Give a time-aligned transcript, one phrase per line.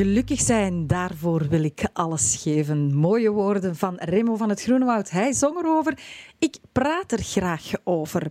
[0.00, 2.94] Gelukkig zijn, daarvoor wil ik alles geven.
[2.94, 5.10] Mooie woorden van Remo van het Groenewoud.
[5.10, 5.98] Hij zong erover.
[6.38, 8.30] Ik praat er graag over.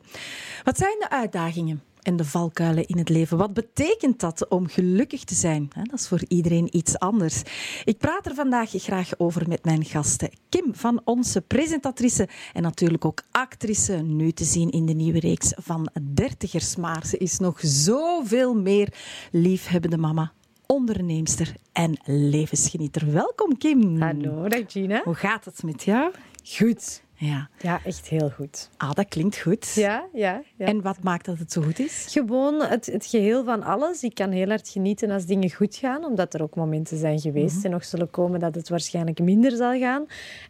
[0.64, 3.38] Wat zijn de uitdagingen en de valkuilen in het leven?
[3.38, 5.70] Wat betekent dat om gelukkig te zijn?
[5.84, 7.42] Dat is voor iedereen iets anders.
[7.84, 10.30] Ik praat er vandaag graag over met mijn gasten.
[10.50, 15.54] Kim van Onze, presentatrice en natuurlijk ook actrice, nu te zien in de nieuwe reeks
[15.56, 16.76] van Dertigers.
[16.76, 18.94] Maar ze is nog zoveel meer
[19.32, 20.34] liefhebbende mama
[20.74, 23.12] onderneemster en levensgenieter.
[23.12, 24.02] Welkom, Kim.
[24.02, 25.02] Hallo, dag Gina.
[25.04, 26.12] Hoe gaat het met jou?
[26.44, 27.04] Goed.
[27.22, 27.50] Ja.
[27.62, 28.70] Ja, echt heel goed.
[28.78, 29.74] Ah, dat klinkt goed.
[29.74, 30.42] Ja, ja.
[30.56, 30.66] ja.
[30.66, 32.06] En wat maakt dat het zo goed is?
[32.10, 34.04] Gewoon het, het geheel van alles.
[34.04, 37.56] Ik kan heel hard genieten als dingen goed gaan, omdat er ook momenten zijn geweest
[37.56, 37.66] Mhm.
[37.66, 40.06] en nog zullen komen dat het waarschijnlijk minder zal gaan.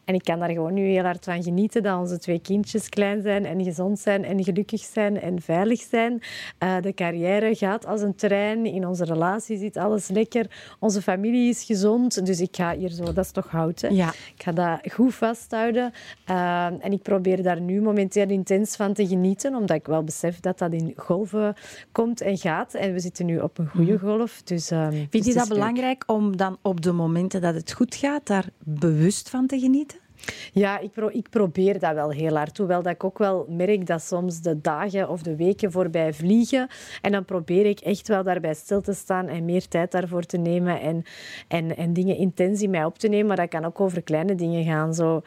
[0.05, 3.22] En ik kan daar gewoon nu heel hard van genieten dat onze twee kindjes klein
[3.22, 6.22] zijn en gezond zijn en gelukkig zijn en veilig zijn.
[6.57, 8.66] Eh, de carrière gaat als een trein.
[8.66, 10.45] In onze relatie zit alles lekker.
[10.79, 12.25] Onze familie is gezond.
[12.25, 13.88] Dus ik ga hier zo, dat is toch hout, hè?
[13.88, 14.09] Ja.
[14.35, 15.91] Ik ga dat goed vasthouden.
[16.29, 20.39] Uh, en ik probeer daar nu momenteel intens van te genieten, omdat ik wel besef
[20.39, 21.53] dat dat in golven
[21.91, 22.73] komt en gaat.
[22.73, 24.41] En we zitten nu op een goede golf.
[24.43, 27.95] Dus, uh, Vind je dus dat belangrijk om dan op de momenten dat het goed
[27.95, 29.99] gaat, daar bewust van te genieten?
[30.53, 32.57] Ja, ik, pro ik, probeer dat wel heel hard.
[32.57, 36.67] Hoewel dat ik ook wel merk dat soms de dagen of de weken voorbij vliegen.
[37.01, 40.38] En dan probeer ik echt wel daarbij stil te staan en meer tijd daarvoor te
[40.38, 40.81] nemen.
[40.81, 41.03] En,
[41.47, 43.27] en, en dingen intens in mij op te nemen.
[43.27, 44.94] Maar dat kan ook over kleine dingen gaan.
[44.94, 45.21] Zo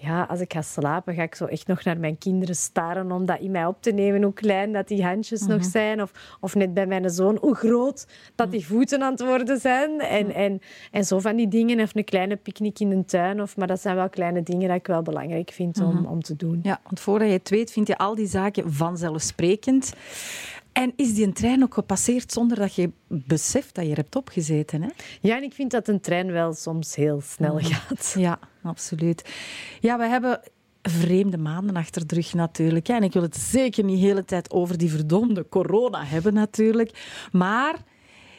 [0.00, 3.26] ja, als ik ga slapen, ga ik zo echt nog naar mijn kinderen staren om
[3.26, 4.22] dat in mij op te nemen.
[4.22, 6.02] Hoe klein dat die handjes nog zijn.
[6.02, 10.00] Of, of net bij mijn zoon, hoe groot dat die voeten aan het worden zijn.
[10.00, 10.60] En, en,
[10.90, 11.80] en zo van die dingen.
[11.80, 13.42] Of een kleine picknick in een tuin.
[13.42, 16.36] Of, maar dat zijn wel kleine dingen dat ik wel belangrijk vind om, om te
[16.36, 16.60] doen.
[16.62, 19.92] Ja, want voordat je het weet, vind je al die zaken vanzelfsprekend.
[20.78, 24.16] En is die een trein ook gepasseerd zonder dat je beseft dat je er hebt
[24.16, 24.82] opgezeten?
[24.82, 24.88] Hè?
[25.20, 28.14] Ja, en ik vind dat een trein wel soms heel snel gaat.
[28.18, 29.24] Ja, absoluut.
[29.80, 30.40] Ja, we hebben
[30.82, 32.86] vreemde maanden achter de rug natuurlijk.
[32.86, 36.34] Ja, en ik wil het zeker niet de hele tijd over die verdomde corona hebben
[36.34, 37.26] natuurlijk.
[37.32, 37.76] Maar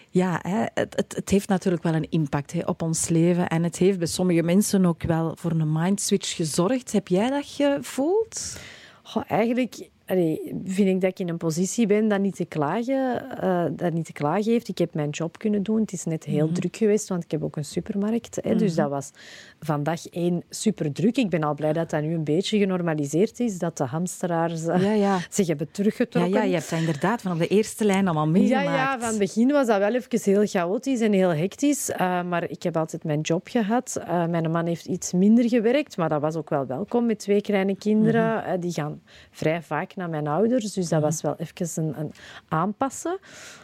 [0.10, 0.40] ja,
[0.74, 3.48] het, het, het, heeft natuurlijk wel een impact hè, op ons leven.
[3.48, 6.92] En het heeft bij sommige mensen ook wel voor een mindswitch gezorgd.
[6.92, 8.60] Heb jij dat gevoeld?
[9.04, 13.26] Goh, eigenlijk Allee, vind ik dat ik in een positie ben dat niet te klagen,
[13.44, 14.68] uh, dat niet te klagen heeft.
[14.68, 15.80] Ik heb mijn job kunnen doen.
[15.80, 16.54] Het is net heel mm -hmm.
[16.54, 18.36] druk geweest, want ik heb ook een supermarkt.
[18.36, 18.58] Hè, mm -hmm.
[18.58, 19.12] Dus dat was
[19.60, 21.18] van dag één super druk.
[21.18, 24.84] Ik ben al blij dat dat nu een beetje genormaliseerd is, dat de hamsteraars uh,
[24.84, 25.20] ja, ja.
[25.30, 26.34] zich hebben teruggetrokken.
[26.34, 28.68] Ja, ja, je hebt dat inderdaad van op de eerste lijn allemaal meegemaakt.
[28.68, 31.90] Ja, ja, van het begin was dat wel even heel chaotisch en heel hectisch.
[31.90, 34.02] Uh, maar ik heb altijd mijn job gehad.
[34.08, 37.76] mijn man heeft iets minder gewerkt, maar dat was ook wel welkom met twee kleine
[37.76, 38.36] kinderen.
[38.36, 38.60] Mm -hmm.
[38.60, 40.74] die gaan vrij vaak naar mijn ouders.
[40.74, 42.12] Dus dat was wel even een, een,
[42.48, 43.18] aanpassen.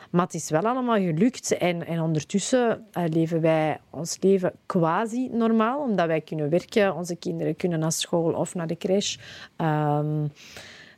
[0.10, 1.58] Maar het is wel allemaal gelukt.
[1.58, 5.82] En, en ondertussen uh, leven wij ons leven quasi normaal.
[5.82, 6.96] Omdat wij kunnen werken.
[6.96, 9.18] Onze kinderen kunnen naar school of naar de crash.
[9.58, 10.32] Um,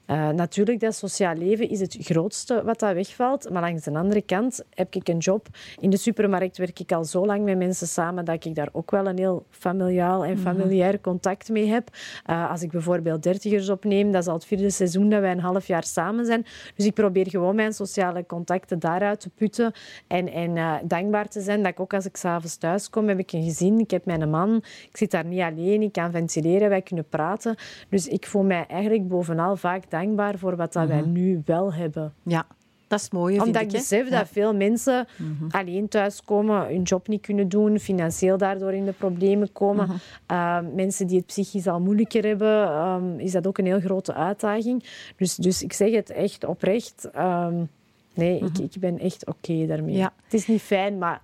[0.08, 3.50] Uh, natuurlijk, dat sociaal leven is het grootste wat dat wegvalt.
[3.50, 5.48] Maar langs de andere kant heb ik een job.
[5.80, 8.92] In de supermarkt werk ik al zo lang met mensen samen dat ik daar ook
[8.92, 11.90] wel een heel familiaal en familiair contact mee heb.
[12.30, 15.40] Uh, als ik bijvoorbeeld dertigers opneem, dat is al het vierde seizoen dat wij een
[15.40, 16.46] half jaar samen zijn.
[16.76, 19.72] Dus ik probeer gewoon mijn sociale contacten daaruit te putten.
[20.08, 23.20] En, en uh, dankbaar te zijn dat ik ook als ik s'avonds thuis kom, heb
[23.20, 23.80] ik een gezin.
[23.80, 24.56] Ik heb mijn man.
[24.90, 25.82] Ik zit daar niet alleen.
[25.82, 26.70] Ik kan ventileren.
[26.70, 27.56] Wij kunnen praten.
[27.90, 32.14] Dus ik voel mij eigenlijk bovenal vaak dankbaar voor wat dat wij nu wel hebben.
[32.24, 32.46] Ja,
[32.88, 33.40] dat is mooi.
[33.40, 35.48] Omdat ik, ik besef dat veel mensen mm -hmm.
[35.52, 39.86] alleen thuiskomen, hun job niet kunnen doen, financieel daardoor in de problemen komen.
[39.86, 39.92] Mm
[40.28, 40.38] -hmm.
[40.38, 44.14] uh, mensen die het psychisch al moeilijker hebben, um, is dat ook een heel grote
[44.14, 44.84] uitdaging.
[45.16, 47.10] Dus, dus ik zeg het echt oprecht.
[47.16, 47.70] Um,
[48.14, 48.64] nee, mm -hmm.
[48.64, 49.96] ik, ik ben echt oké okay daarmee.
[49.96, 50.14] Ja.
[50.24, 51.22] Het is niet fijn, maar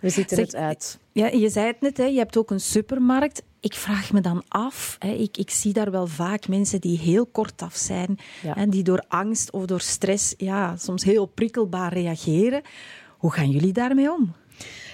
[0.00, 0.98] we zitten zeg, het uit.
[1.12, 3.42] Ja, je zei het net, hè, je hebt ook een supermarkt.
[3.60, 7.26] Ik vraag me dan af, hè, ik, ik zie daar wel vaak mensen die heel
[7.26, 8.54] kortaf zijn, ja.
[8.54, 12.62] hè, die door angst of door stress ja, soms heel prikkelbaar reageren.
[13.18, 14.34] Hoe gaan jullie daarmee om?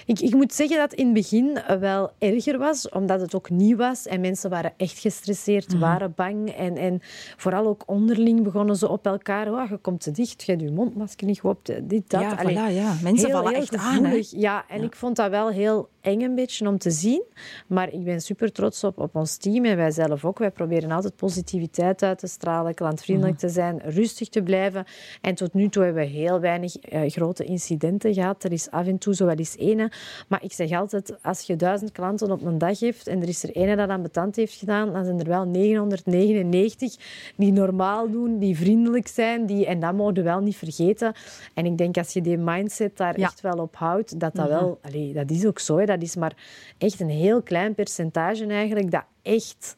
[0.05, 3.49] Ik, ik, moet zeggen dat het in het begin wel erger was, omdat het ook
[3.49, 5.79] nieuw was en mensen waren echt gestresseerd, mm.
[5.79, 6.49] waren bang.
[6.49, 6.99] En, en
[7.37, 9.51] vooral ook onderling begonnen ze op elkaar.
[9.51, 12.21] Oh, je komt te dicht, je hebt je mondmasker niet op, dit, dat.
[12.21, 12.95] Ja, Allee, voilà, ja.
[13.03, 14.11] mensen heel, vallen heel echt gevoelig.
[14.11, 14.11] aan.
[14.11, 14.21] Hè?
[14.29, 14.85] Ja, en ja.
[14.85, 17.23] ik vond dat wel heel eng een beetje om te zien.
[17.67, 20.39] Maar ik ben super trots op, op ons team en wij zelf ook.
[20.39, 24.85] Wij proberen altijd positiviteit uit te stralen, klantvriendelijk te zijn, rustig te blijven.
[25.21, 28.43] En tot nu toe hebben we heel weinig uh, grote incidenten gehad.
[28.43, 29.91] Er is af en toe zo wel eens ene
[30.27, 33.43] Maar ik zeg altijd, als je duizend klanten op een dag hebt en er is
[33.43, 36.95] er ene dat aan betand heeft gedaan, dan zijn er wel 999
[37.35, 39.45] die normaal doen, die vriendelijk zijn.
[39.45, 41.13] Die, en dat mogen we wel niet vergeten.
[41.53, 44.79] En ik denk als je die mindset daar echt wel op houdt, dat dat wel...
[44.81, 45.77] Allee, dat is ook zo.
[45.77, 45.94] Hè.
[45.99, 46.35] Dat is maar
[46.77, 49.75] echt een heel klein percentage eigenlijk dat echt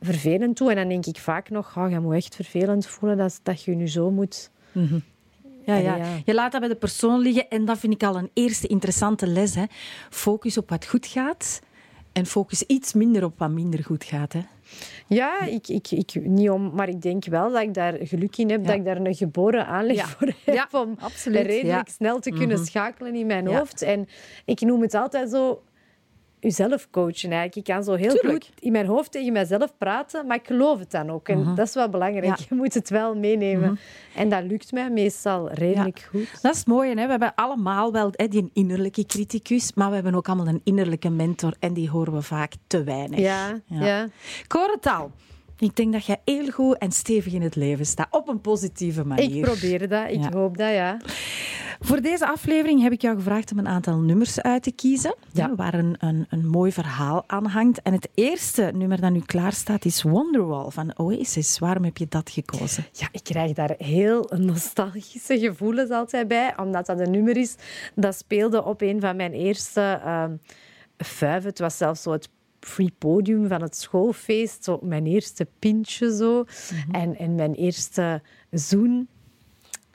[0.00, 0.68] vervelend doet.
[0.68, 3.74] En dan denk ik vaak nog, oh, je moet echt vervelend voelen dat, dat je
[3.74, 4.50] nu zo moet...
[5.66, 5.98] Ja, ja.
[6.24, 9.26] Je laat dat bij de persoon liggen en dat vind ik al een eerste interessante
[9.26, 9.54] les.
[9.54, 9.64] Hè.
[10.10, 11.60] Focus op wat goed gaat
[12.14, 14.32] en focus iets minder op wat minder goed gaat.
[14.32, 14.40] Hè.
[15.06, 18.50] Ja, ik, ik, ik, niet om, maar ik denk wel dat ik daar geluk in
[18.50, 21.46] heb dat ik daar een geboren aanleg voor heb om absoluut.
[21.46, 22.66] redelijk snel te kunnen mhm.
[22.66, 23.82] schakelen in mijn hoofd.
[23.82, 24.08] En
[24.44, 25.62] ik noem het altijd zo
[26.44, 27.68] jezelf coachen eigenlijk.
[27.68, 30.90] Ik kan zo heel goed in mijn hoofd tegen mezelf praten, maar ik geloof het
[30.90, 31.28] dan ook.
[31.28, 31.54] En mhm.
[31.54, 32.38] dat is wel belangrijk.
[32.38, 33.70] Je moet het wel meenemen.
[33.70, 34.20] Mhm.
[34.20, 36.42] En dat lukt mij meestal redelijk goed.
[36.42, 36.88] Dat is het mooie.
[36.88, 37.04] Hè?
[37.04, 41.10] We hebben allemaal wel hè, die innerlijke criticus, maar we hebben ook allemaal een innerlijke
[41.10, 43.18] mentor en die horen we vaak te weinig.
[43.18, 43.86] Ja, ja.
[43.86, 44.08] ja.
[44.46, 45.10] Korental.
[45.58, 48.06] Ik denk dat je heel goed en stevig in het leven staat.
[48.10, 49.36] Op een positieve manier.
[49.36, 50.10] Ik probeer dat.
[50.10, 50.96] Ik hoop dat, ja.
[51.80, 55.14] Voor deze aflevering heb ik jou gevraagd om een aantal nummers uit te kiezen.
[55.32, 55.54] Ja.
[55.54, 57.82] Waar een, een, een mooi verhaal aan hangt.
[57.82, 61.58] En het eerste nummer dat nu klaar staat is Wonderwall van Oasis.
[61.58, 62.84] Waarom heb je dat gekozen?
[62.92, 66.54] Ja, ik krijg daar heel nostalgische gevoelens altijd bij.
[66.56, 67.54] Omdat dat een nummer is
[67.94, 70.00] dat speelde op een van mijn eerste...
[70.04, 70.24] Uh,
[71.20, 72.28] Het was zelfs zo het
[72.60, 74.64] free podium van het schoolfeest.
[74.64, 76.44] Zo mijn eerste pintje zo.
[76.44, 76.94] Mhm.
[76.94, 79.08] en, en mijn eerste zoen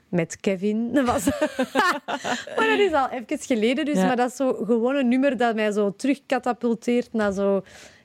[0.10, 0.94] met Kevin.
[0.94, 1.26] Dat was...
[2.58, 3.96] maar dat is al even geleden dus.
[3.96, 7.62] Maar dat is zo gewoon een nummer dat mij zo terugkatapulteert naar zo...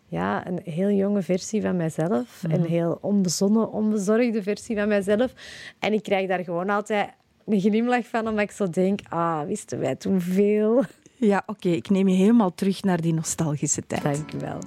[0.08, 2.42] Ja, een heel jonge versie van mijzelf.
[2.42, 2.68] Een mhm.
[2.68, 5.32] heel onbezonnen, onbezorgde versie van mijzelf.
[5.78, 7.08] En ik krijg daar gewoon altijd
[7.46, 9.00] een glimlach van, omdat ik zo denk...
[9.08, 10.84] Ah, wisten wij toen veel.
[11.16, 11.68] Ja, oké.
[11.68, 14.02] Ik neem je helemaal terug naar die nostalgische tijd.
[14.02, 14.58] Dank u wel.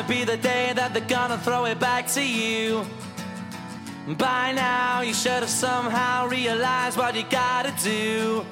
[0.00, 2.86] Gonna be the day that they're gonna throw it back to you.
[4.16, 8.44] By now, you should have somehow realized what you gotta do.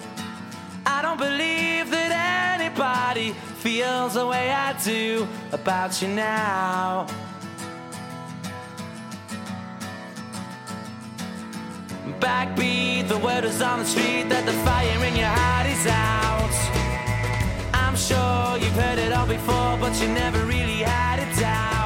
[0.85, 7.07] I don't believe that anybody feels the way I do about you now.
[12.21, 16.57] Backbeat, the word is on the street that the fire in your heart is out.
[17.73, 21.78] I'm sure you've heard it all before, but you never really had die.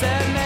[0.00, 0.37] said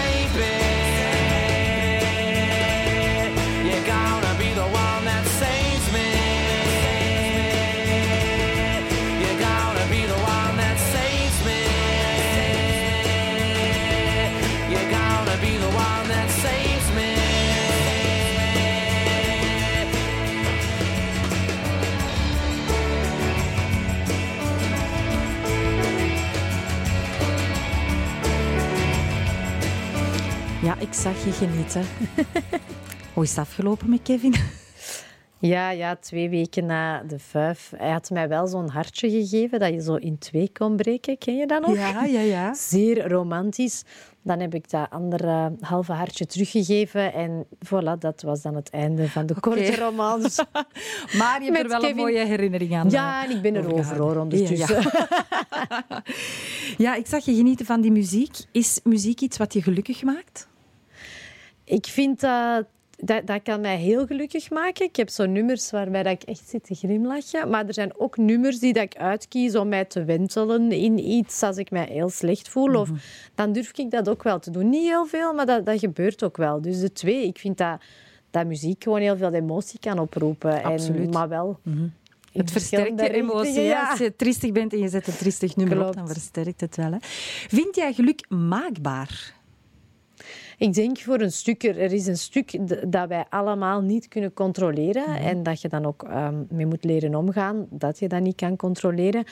[30.83, 31.85] ik zag je genieten.
[33.15, 34.35] Hoe is het afgelopen met Kevin?
[35.39, 37.73] Ja, ja, twee weken na de vijf.
[37.77, 41.19] Hij had mij wel zo'n hartje gegeven dat je zo in twee kon breken.
[41.19, 41.75] Ken je dat nog?
[41.75, 42.55] Ja, ja, ja.
[42.71, 43.85] Zeer romantisch.
[44.23, 47.13] Dan heb ik dat andere halve hartje teruggegeven.
[47.13, 50.45] En voilà, dat was dan het einde van de korte romans.
[51.19, 52.91] Maar je hebt Met er wel een mooie herinnering aan.
[52.91, 54.83] Ja, en ik ben er over hoor, ondertussen.
[54.83, 55.13] Ja,
[55.89, 56.03] ja.
[56.77, 58.37] Ja, ik zag je genieten van die muziek.
[58.53, 60.51] Is muziek iets wat je gelukkig maakt?
[61.65, 62.67] Ik vind dat,
[62.97, 63.27] dat...
[63.27, 64.85] Dat kan mij heel gelukkig maken.
[64.87, 67.51] Ik heb zo nummers waarbij dat ik echt zit te grimlachen.
[67.51, 71.43] Maar er zijn ook nummers die dat ik uitkies om mij te wentelen in iets
[71.43, 72.75] als ik mij heel slecht voel.
[72.75, 72.91] Of,
[73.35, 74.69] dan durf ik dat ook wel te doen.
[74.69, 76.61] Niet heel veel, maar dat, dat gebeurt ook wel.
[76.61, 77.81] Dus de twee, ik vind dat,
[78.31, 80.63] dat muziek gewoon heel veel emotie kan oproepen.
[80.63, 81.07] Absoluut.
[81.07, 81.59] En, maar wel...
[81.65, 81.93] in
[82.33, 83.61] Het versterkt je emotie.
[83.61, 83.91] Ja.
[83.91, 86.93] Als je triestig bent en je zet een triestig nummer op, dan versterkt het wel.
[86.93, 86.99] Hè.
[87.49, 89.41] Vind jij geluk maakbaar?
[90.63, 92.59] Ik denk voor een stuk, er is een stuk
[92.93, 97.15] dat wij allemaal niet kunnen controleren en dat je dan ook ehm, mee moet leren
[97.15, 99.25] omgaan, dat je dat niet kan controleren.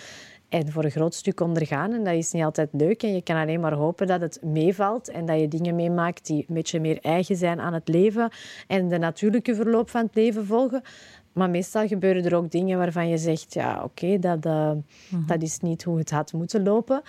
[0.48, 1.92] En voor een groot stuk ondergaan.
[1.92, 3.02] En dat is niet altijd leuk.
[3.02, 6.44] En je kan alleen maar hopen dat het meevalt en dat je dingen meemaakt die
[6.48, 8.30] een beetje meer eigen zijn aan het leven
[8.66, 10.82] en de natuurlijke verloop van het leven volgen.
[11.32, 14.72] Maar meestal gebeuren er ook dingen waarvan je zegt, ja, oké, dat, eh,
[15.26, 17.02] dat is niet hoe het had moeten lopen.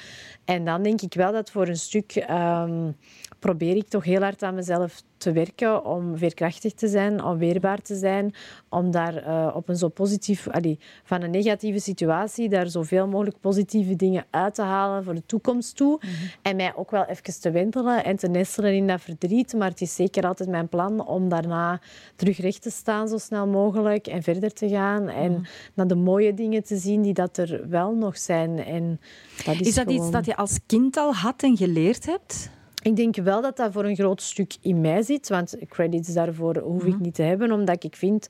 [0.46, 2.92] En dan denk ik wel dat voor een stuk ehm,
[3.42, 7.82] probeer ik toch heel hard aan mezelf te werken om veerkrachtig te zijn, om weerbaar
[7.82, 8.34] te zijn,
[8.70, 13.40] om daar eh, op een zo positief, allee, van een negatieve situatie, daar zoveel mogelijk
[13.40, 16.00] positieve dingen uit te halen voor de toekomst toe.
[16.42, 19.54] En mij ook wel even te wentelen en te nestelen in dat verdriet.
[19.54, 21.82] Maar het is zeker altijd mijn plan om daarna
[22.16, 26.34] terug recht te staan zo snel mogelijk en verder te gaan en naar de mooie
[26.34, 28.60] dingen te zien die dat er wel nog zijn.
[28.66, 29.00] En
[29.46, 32.60] dat is, Is dat iets dat je als kind al had en geleerd hebt?
[32.82, 35.30] Ik denk wel dat dat voor een groot stuk in mij zit.
[35.30, 37.52] Want credits daarvoor hoef ik niet te hebben.
[37.52, 38.28] Omdat ik vind,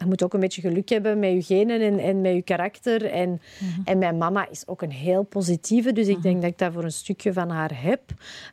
[0.00, 3.04] je moet ook een beetje geluk hebben met je genen en, en met je karakter.
[3.04, 3.40] En,
[3.84, 5.92] en mijn mama is ook een heel positieve.
[5.92, 8.00] Dus ik denk dat ik dat voor een stukje van haar heb.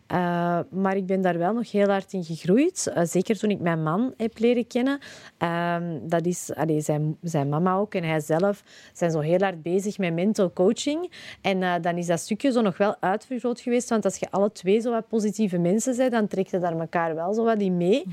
[0.08, 2.88] Eh, maar ik ben daar wel nog heel hard in gegroeid.
[2.88, 5.00] Eh, zeker toen ik mijn man heb leren kennen.
[5.38, 8.64] Ehm, dat is allee, zijn, zijn mama ook en hij zelf
[8.94, 11.12] zijn zo heel hard bezig met mental coaching.
[11.42, 13.90] En eh, dan is dat stukje zo nog wel uitvergroot geweest.
[13.90, 17.16] Want als je alle twee zo wat positieve mensen bent, dan trekt je daar elkaar
[17.16, 18.04] wel zo wat in mee.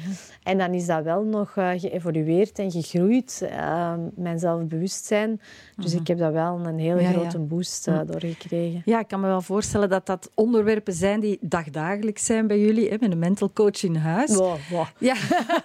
[0.43, 5.41] En dan is dat wel nog geëvolueerd en gegroeid, eh, mijn zelfbewustzijn.
[5.77, 7.13] Dus ik heb daar wel een hele Ja, ja.
[7.19, 8.83] grote boost eh, door gekregen.
[8.85, 12.89] Ja, ik kan me wel voorstellen dat dat onderwerpen zijn die dagdagelijks zijn bij jullie,
[12.89, 14.35] hè, met een mental coach in huis.
[14.35, 14.87] Wow, wow.
[14.99, 15.15] Ja.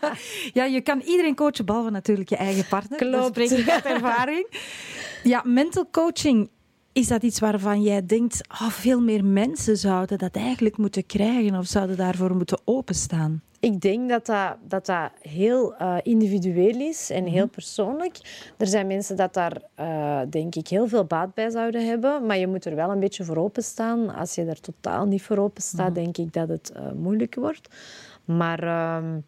[0.60, 3.00] ja, je kan iedereen coachen, behalve natuurlijk je eigen partner.
[3.00, 3.28] Dat Klopt.
[3.28, 4.48] spreek ik uit ervaring.
[5.24, 6.50] Ja, mental coaching,
[7.00, 11.56] is dat iets waarvan jij denkt, oh, veel meer mensen zouden dat eigenlijk moeten krijgen
[11.56, 13.42] of zouden daarvoor moeten openstaan?
[13.60, 18.18] Ik denk dat dat, dat, dat heel eh, individueel is en heel persoonlijk.
[18.58, 22.26] Er zijn mensen dat daar, eh, denk ik, heel veel baat bij zouden hebben.
[22.26, 24.16] Maar je moet er wel een beetje voor openstaan.
[24.16, 27.68] Als je er totaal niet voor open staat, denk ik dat het eh, moeilijk wordt.
[28.26, 29.20] Maar ehm,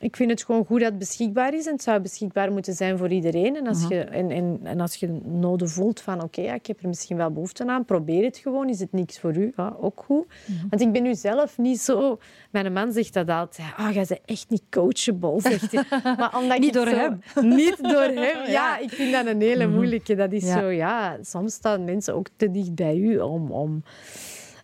[0.00, 1.66] ik vind het gewoon goed dat het beschikbaar is.
[1.66, 3.56] En het zou beschikbaar moeten zijn voor iedereen.
[3.56, 6.82] En als, je, en, en, en als je noden voelt van oké, ja, ik heb
[6.82, 8.68] er misschien wel behoefte aan, probeer het gewoon.
[8.68, 9.52] Is het niks voor u?
[9.56, 10.26] Ja, ook goed.
[10.70, 12.18] Want ik ben nu zelf niet zo...
[12.50, 13.68] Mijn man zegt dat altijd.
[13.76, 15.84] Ah, jij bent echt niet coachable, zegt hij.
[16.18, 17.20] Maar omdat Niet door zo- hem.
[17.56, 18.50] Niet door hem.
[18.58, 20.14] Ja, ik vind dat een hele moeilijke.
[20.14, 20.58] Dat is Ja.
[20.60, 21.16] zo, ja...
[21.22, 23.50] Soms staan mensen ook te dicht bij u om...
[23.50, 23.82] om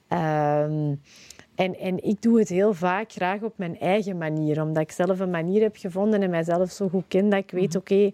[0.09, 0.95] ehm,
[1.54, 4.62] en, en ik doe het heel vaak graag op mijn eigen manier.
[4.62, 7.76] Omdat ik zelf een manier heb gevonden en mijzelf zo goed ken dat ik weet,
[7.76, 8.11] oké,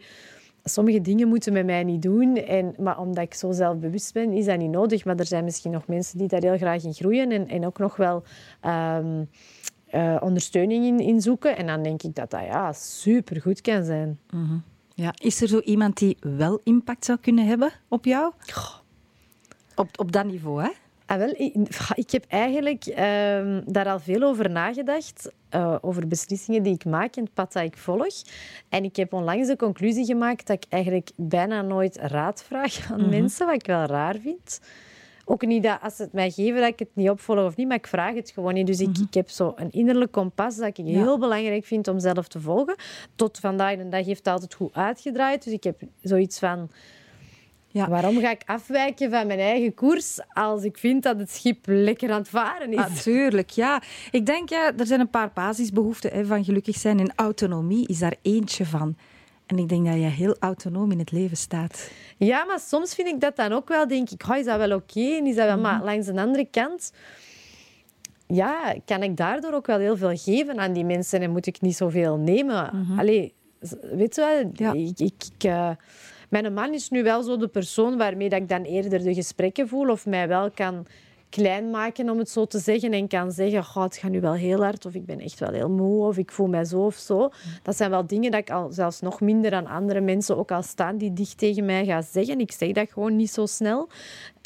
[0.64, 2.36] sommige dingen moeten met mij niet doen.
[2.36, 5.04] En, maar omdat ik zo zelfbewust ben, is dat niet nodig.
[5.04, 7.78] Maar er zijn misschien nog mensen die daar heel graag in groeien en, en ook
[7.78, 8.22] nog wel
[8.60, 9.24] ehm,
[9.86, 11.56] eh, ondersteuning in, in zoeken.
[11.56, 14.18] En dan denk ik dat dat ja, supergoed kan zijn.
[14.94, 15.14] Ja.
[15.18, 18.32] Is er zo iemand die wel impact zou kunnen hebben op jou?
[19.74, 20.70] Op, op dat niveau, hè?
[21.10, 21.54] Ah, wel, ik,
[21.94, 25.30] ik heb eigenlijk ehm, daar al veel over nagedacht.
[25.48, 28.14] eh, over beslissingen die ik maak en het pad dat ik volg.
[28.68, 33.08] En ik heb onlangs de conclusie gemaakt dat ik eigenlijk bijna nooit raad vraag aan
[33.08, 34.60] mensen, wat ik wel raar vind.
[35.24, 37.68] ook niet dat als ze het mij geven, dat ik het niet opvolg of niet,
[37.68, 38.66] maar ik vraag het gewoon niet.
[38.66, 39.02] Dus ik, Mhm.
[39.02, 42.74] ik heb zo een innerlijk kompas dat ik heel belangrijk vind om zelf te volgen.
[43.16, 45.44] Tot vandaag de dag heeft het altijd goed uitgedraaid.
[45.44, 46.70] Dus ik heb zoiets van...
[47.72, 47.88] Ja.
[47.88, 52.10] Waarom ga ik afwijken van mijn eigen koers als ik vind dat het schip lekker
[52.10, 52.76] aan het varen is?
[52.76, 53.82] Natuurlijk, ja.
[54.10, 56.98] Ik denk, ja, er zijn een paar basisbehoeften hè, van gelukkig zijn.
[57.00, 58.96] En autonomie is daar eentje van.
[59.46, 61.90] En ik denk dat je heel autonoom in het leven staat.
[62.16, 64.72] Ja, maar soms vind ik dat dan ook wel, denk ik, oh, is dat wel
[64.76, 65.00] oké?
[65.16, 65.62] En is dat wel, Mhm.
[65.62, 66.92] maar langs de andere kant,
[68.26, 71.60] ja, kan ik daardoor ook wel heel veel geven aan die mensen en moet ik
[71.60, 72.70] niet zoveel nemen.
[72.98, 74.62] Allee, z- weet je wel, Mhm.
[74.62, 74.72] Ja.
[74.88, 75.70] ik, ik, ik, eh,
[76.30, 79.68] mijn man is nu wel zo de persoon waarmee dat ik dan eerder de gesprekken
[79.68, 80.86] voel of mij wel kan
[81.30, 84.32] klein maken, om het zo te zeggen, en kan zeggen, "Goh, het gaat nu wel
[84.32, 86.94] heel hard, of ik ben echt wel heel moe, of ik voel mij zo of
[86.94, 87.30] zo.
[87.62, 90.62] Dat zijn wel dingen dat ik al zelfs nog minder aan andere mensen, ook al
[90.62, 92.40] staan die dicht tegen mij, ga zeggen.
[92.40, 93.88] Ik zeg dat gewoon niet zo snel.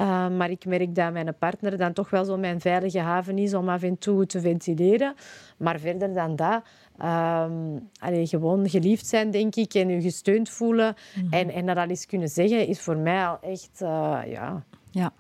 [0.01, 3.55] Uh, maar ik merk dat mijn partner dan toch wel zo mijn veilige haven is
[3.55, 5.15] om af en toe te ventileren.
[5.57, 6.63] Maar verder dan dat,
[7.03, 10.95] um, allee, gewoon geliefd zijn, denk ik, en je gesteund voelen
[11.31, 14.65] en, en dat al eens kunnen zeggen, is voor mij al echt, uh, ja...
[14.91, 15.13] Ja.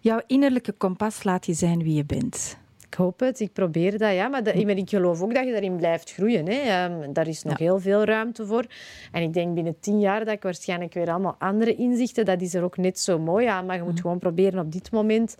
[0.00, 2.58] Jouw innerlijke kompas laat je zijn wie je bent.
[2.86, 4.14] Ik hoop het, ik probeer dat.
[4.14, 6.48] Ja, maar, dat, maar ik geloof ook dat je daarin blijft groeien.
[6.48, 6.84] Hè.
[6.84, 7.64] Um, daar is nog ja.
[7.64, 8.66] heel veel ruimte voor.
[9.12, 12.24] En ik denk binnen tien jaar dat ik waarschijnlijk weer allemaal andere inzichten...
[12.24, 13.66] Dat is er ook net zo mooi aan.
[13.66, 15.36] Maar je moet gewoon proberen op dit moment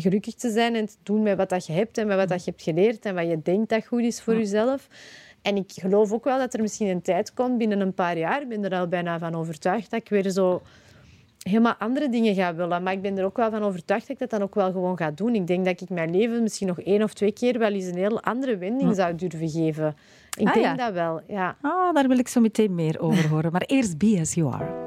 [0.00, 2.44] gelukkig te zijn en te doen met wat dat je hebt en met wat dat
[2.44, 4.38] je hebt geleerd en wat je denkt dat goed is voor ja.
[4.38, 4.88] jezelf.
[5.42, 8.42] En ik geloof ook wel dat er misschien een tijd komt, binnen een paar jaar,
[8.42, 10.62] ik ben er al bijna van overtuigd, dat ik weer zo
[11.38, 12.82] helemaal andere dingen ga willen.
[12.82, 14.96] Maar ik ben er ook wel van overtuigd dat ik dat dan ook wel gewoon
[14.96, 15.34] ga doen.
[15.34, 17.96] Ik denk dat ik mijn leven misschien nog één of twee keer wel eens een
[17.96, 19.96] heel andere wending zou durven geven.
[20.38, 20.74] Ik ah, denk ja.
[20.74, 21.56] dat wel, ja.
[21.62, 23.52] Oh, daar wil ik zo meteen meer over horen.
[23.52, 24.85] Maar eerst Be As You Are.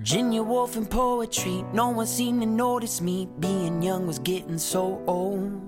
[0.00, 3.28] Virginia Woolf and poetry, no one seemed to notice me.
[3.38, 5.60] Being young was getting so old.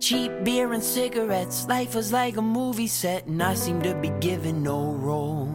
[0.00, 4.08] Cheap beer and cigarettes, life was like a movie set, and I seemed to be
[4.20, 5.54] given no role.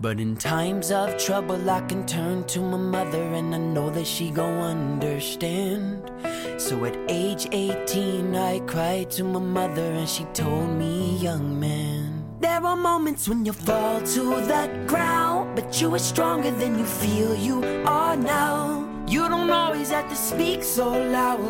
[0.00, 4.06] But in times of trouble, I can turn to my mother, and I know that
[4.06, 6.10] she gon' understand.
[6.56, 12.24] So at age 18, I cried to my mother, and she told me, young man.
[12.40, 14.22] There are moments when you fall to
[14.52, 18.88] the ground, but you are stronger than you feel you are now.
[19.06, 21.40] You don't always have to speak so loud.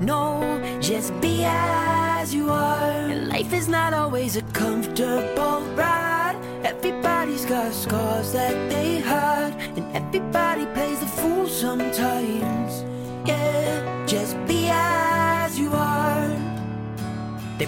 [0.00, 2.90] No, just be as you are.
[3.10, 6.36] And life is not always a comfortable ride.
[6.64, 12.84] Everybody's got scars that they hide, and everybody plays the fool sometimes.
[13.24, 14.36] Yeah, just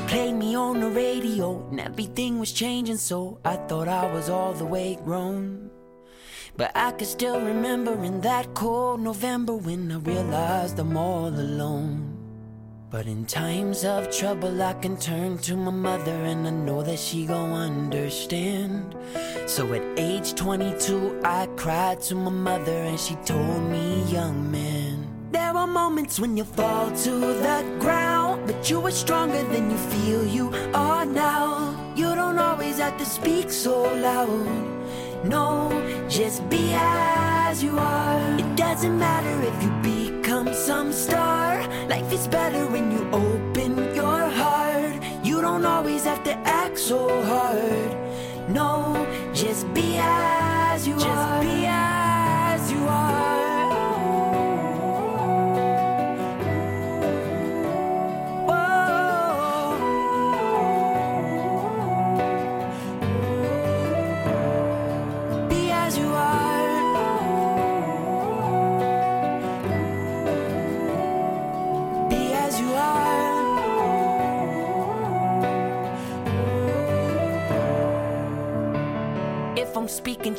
[0.07, 4.53] played me on the radio and everything was changing, so I thought I was all
[4.53, 5.71] the way grown.
[6.57, 12.13] But I could still remember in that cold November when I realized I'm all alone.
[12.89, 17.01] But in times of trouble, I can turn to my mother and I know that
[17.01, 18.97] she gon' understand.
[19.47, 24.76] So at age 22, I cried to my mother and she told me, young man.
[25.37, 27.11] There are moments when you fall to
[27.47, 31.77] the ground, but you are stronger than you feel you are now.
[31.95, 34.49] You don't always have to speak so loud.
[35.25, 35.45] No,
[36.09, 38.39] just be as you are.
[38.39, 41.61] It doesn't matter if you become some star.
[41.87, 44.97] Life is better when you open your heart.
[45.23, 47.93] You don't always have to act so hard.
[48.49, 51.43] No, just be as you just are.
[51.43, 53.26] Just be as you are.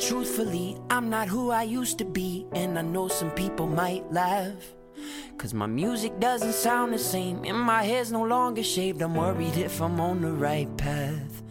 [0.00, 0.76] Truthfully.
[0.90, 4.74] I'm not who I used to be, and I know some people might laugh.
[5.36, 9.02] Cause my music doesn't sound the same, and my hair's no longer shaved.
[9.02, 11.42] I'm worried if I'm on the right path.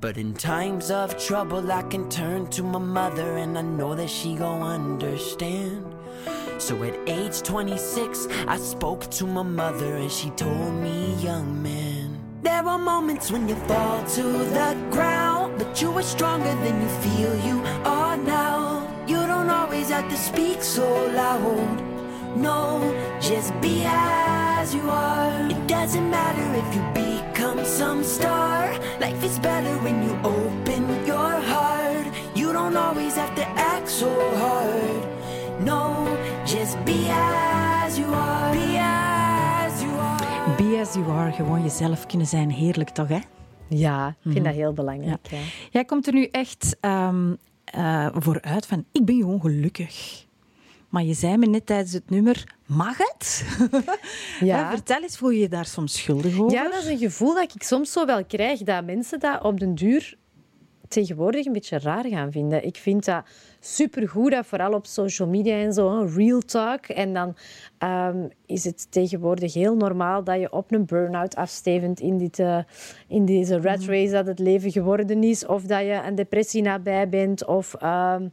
[0.00, 4.10] But in times of trouble, I can turn to my mother, and I know that
[4.10, 5.86] she gon' understand.
[6.58, 12.20] So at age 26, I spoke to my mother, and she told me, young man.
[12.42, 16.88] There are moments when you fall to the ground, but you are stronger than you
[17.04, 18.82] feel you are now.
[19.06, 21.76] You don't always have to speak so loud.
[22.36, 22.58] No,
[23.20, 25.50] just be as you are.
[25.50, 28.72] It doesn't matter if you become some star.
[29.00, 32.06] Life is better when you open your heart.
[32.34, 34.10] You don't always have to act so
[34.42, 35.02] hard.
[35.60, 35.80] No,
[36.44, 38.52] just be as you are.
[38.52, 40.56] Be as you are.
[40.56, 42.50] Be as you are, gewoon jezelf kunnen zijn.
[42.50, 43.18] Heerlijk toch, hè?
[43.68, 45.30] Ja, ik vind dat heel belangrijk.
[45.30, 45.38] Ja.
[45.70, 47.38] Jij komt er nu echt um,
[47.76, 50.24] uh, voor uit van, ik ben gewoon gelukkig.
[50.88, 53.44] Maar je zei me net tijdens het nummer, mag het?
[54.40, 54.70] Ja.
[54.70, 56.56] Vertel eens, voel je je daar soms schuldig over?
[56.56, 59.60] Ja, dat is een gevoel dat ik soms zo wel krijg, dat mensen dat op
[59.60, 60.16] den duur
[60.92, 62.64] tegenwoordig een beetje raar gaan vinden.
[62.64, 63.24] Ik vind dat
[63.60, 66.86] supergoed, dat vooral op social media en zo, real talk.
[66.86, 67.34] En dan
[67.78, 72.58] um, is het tegenwoordig heel normaal dat je op een burn-out afstevend in, dit, uh,
[73.08, 73.90] in deze rat mhm.
[73.90, 75.46] race dat het leven geworden is.
[75.46, 77.46] Of dat je een depressie nabij bent.
[77.46, 77.74] Of...
[77.82, 78.32] Um,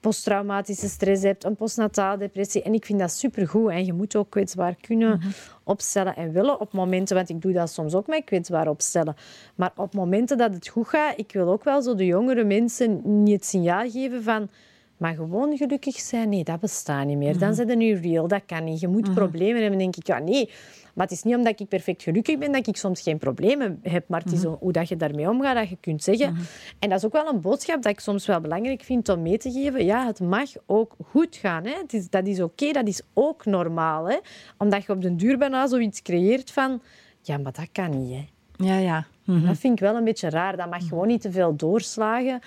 [0.00, 2.62] posttraumatische stress hebt, een postnataal depressie.
[2.62, 3.70] En ik vind dat supergoed.
[3.70, 5.28] En je moet ook kwetsbaar kunnen mhm.
[5.64, 9.16] opstellen en willen op momenten, want ik doe dat soms ook met kwetsbaar opstellen.
[9.54, 13.00] Maar op momenten dat het goed gaat, ik wil ook wel zo de jongere mensen
[13.22, 14.48] niet het signaal geven van
[14.96, 17.38] maar gewoon gelukkig zijn, nee, dat bestaat niet meer.
[17.38, 18.80] Dan zijn ze nu real, dat kan niet.
[18.80, 19.14] Je moet mhm.
[19.14, 19.78] problemen hebben.
[19.78, 20.50] Denk ik, ja, nee.
[20.94, 24.08] Maar het is niet omdat ik perfect gelukkig ben dat ik soms geen problemen heb.
[24.08, 24.54] Maar het is mhm.
[24.58, 26.32] hoe dat je daarmee omgaat, dat je kunt zeggen.
[26.32, 26.42] Mhm.
[26.78, 29.38] En dat is ook wel een boodschap dat ik soms wel belangrijk vind om mee
[29.38, 29.84] te geven.
[29.84, 31.64] Ja, het mag ook goed gaan.
[31.64, 31.72] Hè.
[31.82, 34.08] Het is, dat is oké, dat is ook normaal.
[34.08, 34.16] Hè.
[34.58, 36.82] Omdat je op den duur bijna zoiets creëert van...
[37.22, 38.24] Ja, maar dat kan niet, hè.
[38.66, 39.06] Ja, ja.
[39.24, 40.56] Dat vind ik wel een beetje raar.
[40.56, 42.40] Dat mag gewoon niet te veel doorslagen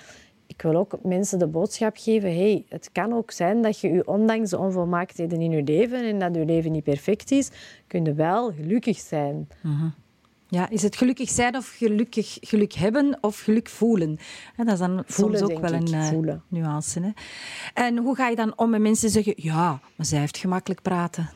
[0.50, 4.50] ik wil ook mensen de boodschap geven: hey, het kan ook zijn dat je, ondanks
[4.50, 7.50] de onvolmaaktheden in je leven en dat je leven niet perfect is,
[7.88, 9.48] kun je wel gelukkig zijn.
[9.62, 9.90] Mhm.
[10.48, 14.18] Ja, is het gelukkig zijn of gelukkig geluk hebben of geluk voelen?
[14.56, 17.00] dat is dan soms ook wel een uh, nuance.
[17.00, 17.10] Hè?
[17.74, 21.30] En hoe ga je dan om met mensen zeggen: ja, maar zij heeft gemakkelijk praten?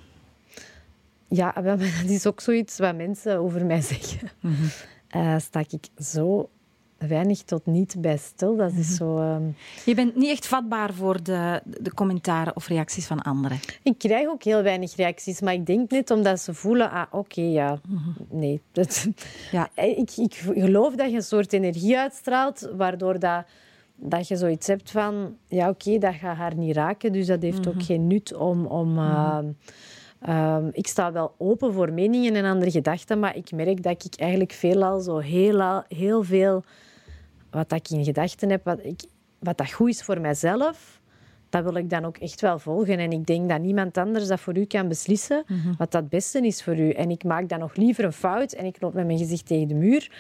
[1.28, 4.30] Ja, dat is ook zoiets wat mensen over mij zeggen.
[4.42, 4.56] Mm
[5.12, 5.40] -hmm.
[5.40, 6.50] sta ik zo
[7.08, 8.56] weinig tot niet bij stil.
[8.56, 8.96] Dat is mhm.
[8.96, 9.44] zo, ehm,
[9.86, 13.60] Je bent niet echt vatbaar voor de, de commentaren of reacties van anderen.
[13.84, 17.42] Ik krijg ook heel weinig reacties, maar ik denk net omdat ze voelen, ah, oké,
[17.42, 18.10] ja, mhm.
[18.30, 18.62] nee.
[18.72, 19.08] Dat,
[19.52, 19.70] ja.
[19.76, 23.46] ik, ik geloof dat je een soort energie uitstraalt, waardoor dat,
[23.96, 27.68] dat je zoiets hebt van, ja, oké, dat gaat haar niet raken, dus dat heeft
[27.68, 27.84] ook mhm.
[27.84, 28.66] geen nut om...
[28.66, 29.46] om ehm,
[30.20, 34.16] ehm, ik sta wel open voor meningen en andere gedachten, maar ik merk dat ik
[34.16, 36.64] eigenlijk veelal zo heel, heel veel
[37.54, 39.02] wat ik in gedachten heb, wat, ik,
[39.40, 41.02] wat dat goed is voor mijzelf,
[41.50, 43.00] dat wil ik dan ook echt wel volgen.
[43.00, 45.74] En ik denk dat niemand anders dat voor u kan beslissen mhm.
[45.78, 46.90] wat dat beste is voor u.
[46.90, 49.68] En ik maak dan nog liever een fout en ik loop met mijn gezicht tegen
[49.68, 50.12] de muur,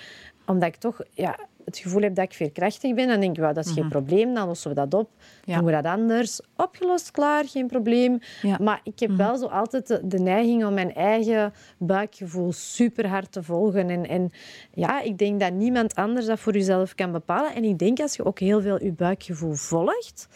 [0.45, 3.65] omdat ik toch ja, het gevoel heb dat ik veerkrachtig ben, dan denk ik, dat
[3.65, 3.91] is geen mhm.
[3.91, 5.09] probleem, dan lossen we dat op.
[5.45, 6.41] Doen we dat anders.
[6.55, 8.19] Opgelost, klaar, geen probleem.
[8.59, 9.17] Maar ik heb mhm.
[9.17, 13.89] wel zo altijd de, neiging om mijn eigen buikgevoel super hard te volgen.
[13.89, 14.31] En, en
[14.73, 17.55] ja, ik denk dat niemand anders dat voor jezelf kan bepalen.
[17.55, 20.27] En ik denk als je ook heel veel je buikgevoel volgt,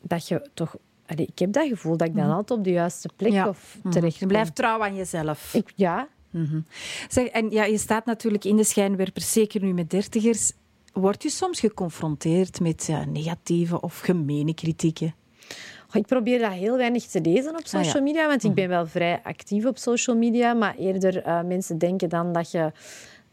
[0.00, 0.76] dat je toch
[1.06, 2.34] ik heb dat gevoel dat ik dan mhm.
[2.34, 5.54] altijd op de juiste plek of terecht Je blijft trouw aan jezelf.
[5.54, 6.64] Ik, ja, Mm
[7.08, 10.52] zeg, en ja, je staat natuurlijk in de schijnwerpers, zeker nu met dertigers.
[10.92, 15.14] Word je soms geconfronteerd met negatieve of gemene kritieken?
[15.92, 18.54] Ik probeer dat heel weinig te lezen op ah, social media, want ik mhm.
[18.54, 20.54] ben wel vrij actief op social media.
[20.54, 22.72] Maar eerder uh, mensen denken dan dat je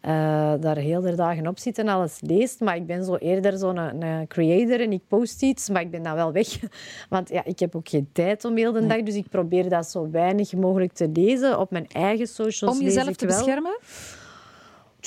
[0.01, 0.11] uh,
[0.59, 2.59] daar heel de dagen op zit en alles leest.
[2.59, 5.91] Maar ik ben zo eerder zo'n een, een, creator en ik post iets, maar ik
[5.91, 6.47] ben dan wel weg.
[7.09, 9.89] Want ja, ik heb ook geen tijd om heel de dag, dus ik probeer dat
[9.89, 12.77] zo weinig mogelijk te lezen op mijn eigen socials.
[12.77, 13.77] Om jezelf te beschermen?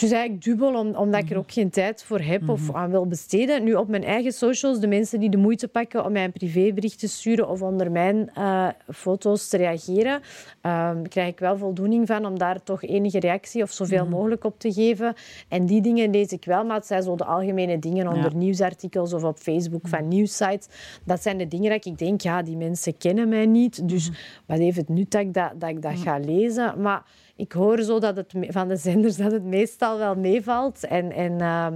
[0.02, 2.76] Is eigenlijk dubbel, omdat ik er ook geen tijd voor heb of mhm.
[2.76, 3.64] aan wil besteden.
[3.64, 6.98] Nu, op mijn eigen socials, de mensen die de moeite pakken om mij een privébericht
[6.98, 10.20] te sturen of onder mijn uh, foto's te reageren,
[10.62, 14.12] uh, krijg ik wel voldoening van om daar toch enige reactie of zoveel mhm.
[14.12, 15.14] mogelijk op te geven.
[15.48, 19.12] En die dingen lees ik wel, maar het zijn zo de algemene dingen onder nieuwsartikels
[19.12, 20.08] of op Facebook van mhm.
[20.08, 20.68] nieuwsites.
[21.04, 24.10] Dat zijn de dingen dat ik denk, ja, die mensen kennen mij niet, dus
[24.46, 26.80] wat heeft het nut dat ik dat, dat, ik dat ga lezen?
[26.80, 27.02] Maar
[27.36, 30.84] ik hoor zo dat het van de zenders dat het meestal wel meevalt.
[30.84, 31.66] En, en uh,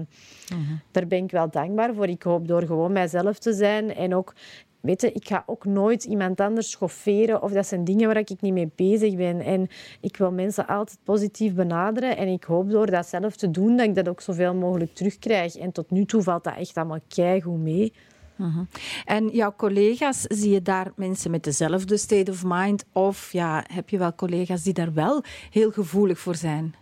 [0.91, 2.09] daar ben ik wel dankbaar voor.
[2.09, 4.35] Ik hoop door gewoon mijzelf te zijn en ook
[4.87, 8.41] Weet je, ik ga ook nooit iemand anders schofferen of dat zijn dingen waar ik
[8.41, 9.41] niet mee bezig ben.
[9.41, 9.69] En
[10.01, 13.87] ik wil mensen altijd positief benaderen en ik hoop door dat zelf te doen dat
[13.87, 15.57] ik dat ook zoveel mogelijk terugkrijg.
[15.57, 17.93] En tot nu toe valt dat echt allemaal keigoed mee.
[18.37, 18.63] Mhm.
[19.05, 22.85] En jouw collega's, zie je daar mensen met dezelfde state of mind?
[22.93, 26.75] Of ja, heb je wel collega's die daar wel heel gevoelig voor zijn?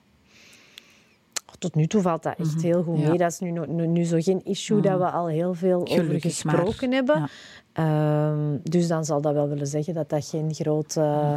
[1.58, 3.06] tot nu toe valt dat echt heel goed mee.
[3.12, 3.16] Ja.
[3.16, 6.20] Dat is nu, nu, nu zo geen issue dat we al heel veel over maar.
[6.20, 7.18] gesproken hebben.
[7.18, 7.28] Ja.
[7.72, 10.96] Ehm, dus dan zal dat wel willen zeggen dat dat geen groot...
[10.96, 11.36] eh,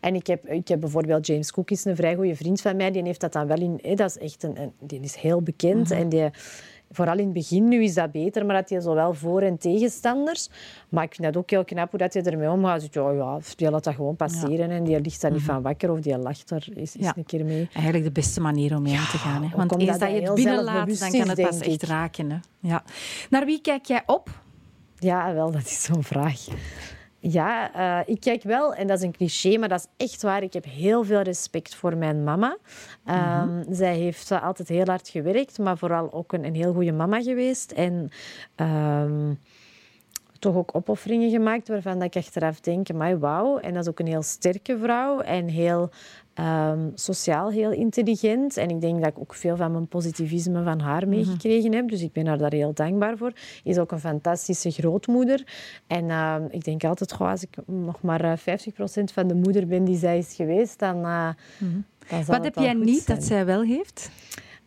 [0.00, 2.90] En ik heb, ik heb bijvoorbeeld James Cook, is een vrij goede vriend van mij.
[2.90, 3.80] Die heeft dat dan wel in...
[3.96, 5.90] dat is echt een, een- die is heel bekend.
[5.90, 6.30] En die,
[6.90, 10.48] vooral in het begin, nu is dat beter, maar dat hij zowel voor- en tegenstanders.
[10.88, 12.80] Maar ik vind dat ook heel knap hoe dat hij ermee omgaat.
[12.80, 15.90] Zegt, ja, ja, die laat dat gewoon passeren en die ligt daar niet van wakker
[15.90, 17.12] of die lacht er Ja.
[17.16, 17.68] een keer mee.
[17.72, 19.42] Eigenlijk de beste manier om mee om te gaan.
[19.42, 19.56] Hè?
[19.56, 22.30] Want eens dat je het binnenlaat, dan kan is, het pas echt raken.
[22.30, 22.36] Hè?
[22.60, 22.82] Ja.
[23.30, 24.28] Naar wie kijk jij op?
[24.98, 26.44] Ja, wel, dat is zo'n vraag.
[27.18, 30.42] Ja, eh, ik kijk wel, en dat is een cliché, maar dat is echt waar.
[30.42, 32.56] Ik heb heel veel respect voor mijn mama.
[33.04, 37.22] Ehm, Zij heeft altijd heel hard gewerkt, maar vooral ook een, een heel goede mama
[37.22, 37.72] geweest.
[37.72, 38.10] En
[38.54, 39.32] ehm,
[40.46, 43.58] toch ook opofferingen gemaakt waarvan dat ik achteraf denk, maar wauw.
[43.58, 45.90] En dat is ook een heel sterke vrouw en heel
[46.34, 48.56] ehm, sociaal heel intelligent.
[48.56, 51.88] En ik denk dat ik ook veel van mijn positivisme van haar meegekregen heb.
[51.88, 53.32] Dus ik ben haar daar heel dankbaar voor.
[53.64, 55.46] Is ook een fantastische grootmoeder.
[55.86, 59.66] En ehm, ik denk altijd, goh, als ik nog maar eh, 50% van de moeder
[59.66, 61.28] ben die zij is geweest, dan, eh,
[62.08, 63.18] dan zal Wat heb jij niet zijn.
[63.18, 64.10] dat zij wel heeft?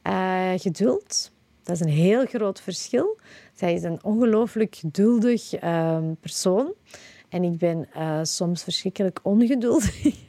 [0.02, 1.32] Eh, geduld.
[1.70, 3.20] Dat is een heel groot verschil.
[3.54, 6.74] Zij is een ongelooflijk geduldig ehm, persoon.
[7.30, 10.06] En ik ben eh, soms verschrikkelijk ongeduldig.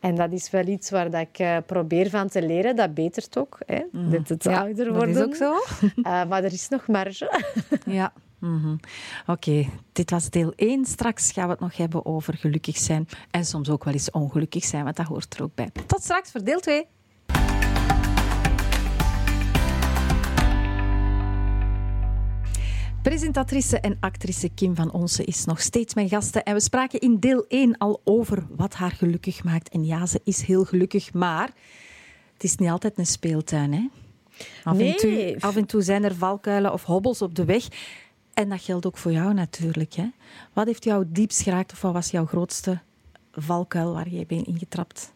[0.00, 2.76] En dat is wel iets waar dat ik eh, probeer van te leren.
[2.76, 5.14] Dat betert ook, hè, met het ouder dat worden.
[5.14, 5.54] is ook zo.
[6.02, 7.42] Eh, maar er is nog marge.
[7.84, 8.12] Ja.
[8.38, 8.76] Mhm.
[9.26, 10.84] Oké, dit was deel 1.
[10.84, 14.64] Straks gaan we het nog hebben over gelukkig zijn en soms ook wel eens ongelukkig
[14.64, 15.70] zijn, want dat hoort er ook bij.
[15.86, 16.86] Tot straks voor deel 2.
[23.08, 26.44] Presentatrice en actrice Kim van Onsen is nog steeds mijn gasten.
[26.44, 29.68] En we spraken in deel 1 al over wat haar gelukkig maakt.
[29.68, 31.50] En ja, ze is heel gelukkig, maar
[32.32, 33.72] het is niet altijd een speeltuin.
[33.72, 33.88] Hè?
[34.64, 37.68] Af, en toe, af en toe zijn er valkuilen of hobbels op de weg.
[38.34, 39.92] En dat geldt ook voor jou natuurlijk.
[39.92, 40.10] Hè?
[40.52, 42.80] Wat heeft jou diepst geraakt of wat was jouw grootste
[43.32, 45.12] valkuil waar jij bent ingetrapt?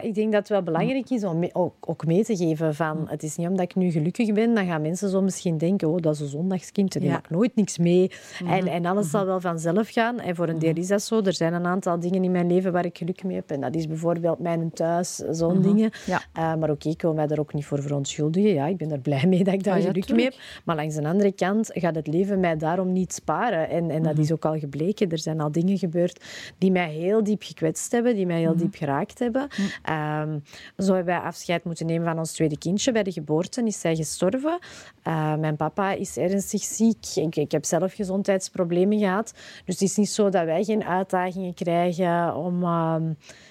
[0.00, 3.04] Ik denk dat het wel belangrijk is om mee- ook, ook mee te geven van...
[3.08, 5.88] Het is niet omdat ik nu gelukkig ben, dan gaan mensen zo misschien denken...
[5.88, 7.10] Oh, dat is een zondagskind, die Ja.
[7.12, 8.10] maakt nooit niks mee.
[8.46, 10.20] En, en alles zal wel vanzelf gaan.
[10.20, 11.20] En voor een deel is dat zo.
[11.22, 13.50] Er zijn een aantal dingen in mijn leven waar ik geluk mee heb.
[13.50, 15.90] En dat is bijvoorbeeld mijn thuis, zo'n dingen.
[16.06, 16.22] Ja.
[16.32, 18.52] Eh, maar oké, ik wil mij daar ook niet voor verontschuldigen.
[18.54, 20.34] Ja, ik ben er blij mee dat ik daar Ah, geluk mee heb.
[20.64, 23.68] Maar langs de andere kant gaat het leven mij daarom niet sparen.
[23.68, 25.10] En, en dat is ook al gebleken.
[25.10, 26.24] Er zijn al dingen gebeurd
[26.58, 29.48] die mij heel diep gekwetst hebben, die mij heel diep geraakt hebben.
[29.82, 30.38] Ehm,
[30.78, 32.92] zo hebben wij afscheid moeten nemen van ons tweede kindje.
[32.92, 34.58] Bij de geboorte is zij gestorven.
[35.02, 37.06] Eh, mijn papa is ernstig ziek.
[37.14, 39.32] Ik, ik heb zelf gezondheidsproblemen gehad.
[39.64, 42.62] Dus het is niet zo dat wij geen uitdagingen krijgen om...
[42.62, 43.10] ehm,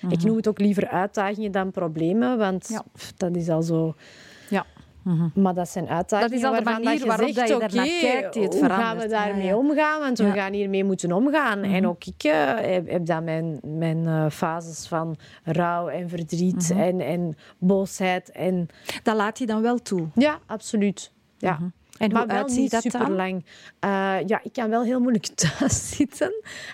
[0.10, 2.84] Ik noem het ook liever uitdagingen dan problemen, want Ja.
[2.94, 3.96] pff, dat is al zo...
[5.04, 5.30] Ja.
[5.34, 7.86] Maar dat zijn uitdagingen Dat is al de waarvan manier je waarop zegt, je daarnaar
[7.86, 9.58] oké, kijkt die het hoe gaan we daarmee Ja, ja.
[9.58, 10.00] omgaan?
[10.00, 11.64] Want we gaan hiermee moeten omgaan.
[11.64, 16.72] En ook ik eh, heb, heb dan mijn, mijn eh, fases van rouw en verdriet
[16.78, 18.32] en, en boosheid.
[18.32, 18.68] En,
[19.04, 20.08] Dat laat je dan wel toe.
[20.16, 21.12] ja, absoluut.
[21.38, 21.60] Ja.
[22.02, 23.46] En maar hoe wel uitziet niet dat super lang.
[24.28, 25.26] ja, ik kan wel heel moeilijk
[25.58, 26.34] thuis zitten.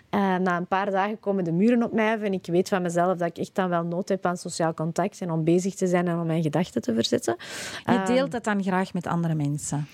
[0.09, 2.81] Eh, na een paar dagen komen de muren op mij af en ik weet van
[2.81, 5.87] mezelf dat ik echt dan wel nood heb aan sociaal contact en om bezig te
[5.87, 7.35] zijn en om mijn gedachten te verzetten.
[7.85, 9.87] Je deelt dat dan graag met andere mensen.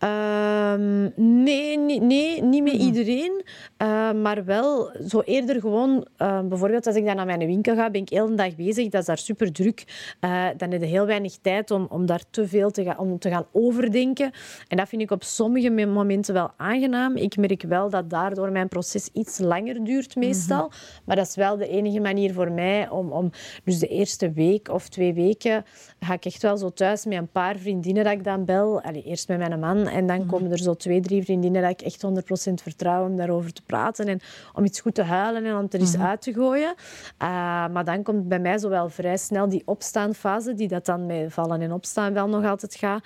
[0.00, 1.02] Ehm,
[1.42, 3.42] nee, nee, nee, niet met iedereen.
[3.76, 6.06] Eh, maar wel zo eerder gewoon...
[6.16, 8.88] eh, bijvoorbeeld als ik dan naar mijn winkel ga, ben ik heel de dag bezig.
[8.88, 9.84] Dat is daar super druk.
[10.20, 13.18] Eh, dan heb je heel weinig tijd om, om daar te veel te gaan, om
[13.18, 14.30] te gaan overdenken.
[14.68, 17.16] En dat vind ik op sommige me- momenten wel aangenaam.
[17.16, 20.70] Ik merk wel dat daardoor mijn proces iets langer duurt meestal.
[21.04, 23.12] Maar dat is wel de enige manier voor mij om...
[23.12, 23.30] om
[23.64, 25.64] dus de eerste week of twee weken
[26.00, 28.80] ga ik echt wel zo thuis met een paar vriendinnen dat ik dan bel.
[28.82, 31.80] Allee, eerst met mijn man en dan komen er zo twee, drie vriendinnen dat ik
[31.80, 34.20] echt 100% vertrouw om daarover te praten en
[34.54, 36.74] om iets goed te huilen en om het er eens uit te gooien.
[36.78, 37.28] Uh,
[37.68, 41.32] maar dan komt bij mij zo wel vrij snel die opstaanfase, die dat dan met
[41.32, 43.04] vallen en opstaan wel nog altijd gaat.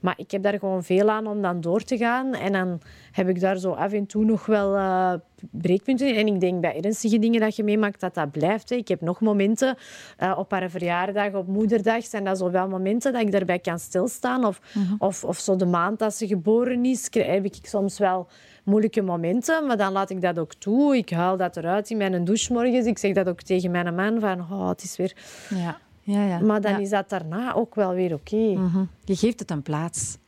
[0.00, 2.34] Maar ik heb daar gewoon veel aan om dan door te gaan.
[2.34, 2.80] En dan
[3.12, 5.12] heb ik daar zo af en toe nog wel eh,
[5.50, 6.14] breekpunten in.
[6.14, 8.68] En ik denk bij ernstige dingen dat je meemaakt dat dat blijft.
[8.70, 8.76] Hè.
[8.76, 9.76] Ik heb nog momenten
[10.16, 13.78] eh, op haar verjaardag, op moederdag, zijn dat zo wel momenten dat ik daarbij kan
[13.78, 14.44] stilstaan.
[14.44, 14.60] Of,
[14.98, 18.26] of, of zo de maand dat ze geboren is, krijg- heb ik soms wel
[18.64, 19.66] moeilijke momenten.
[19.66, 20.96] Maar dan laat ik dat ook toe.
[20.96, 22.86] Ik huil dat eruit in mijn douche morgens.
[22.86, 25.12] Ik zeg dat ook tegen mijn man van, oh, het is weer...
[25.54, 25.78] Ja.
[26.02, 26.38] Ja, ja.
[26.40, 26.78] Maar dan Ja.
[26.78, 28.36] is dat daarna ook wel weer oké.
[28.36, 28.84] Mhm.
[29.04, 30.18] Je geeft het een plaats.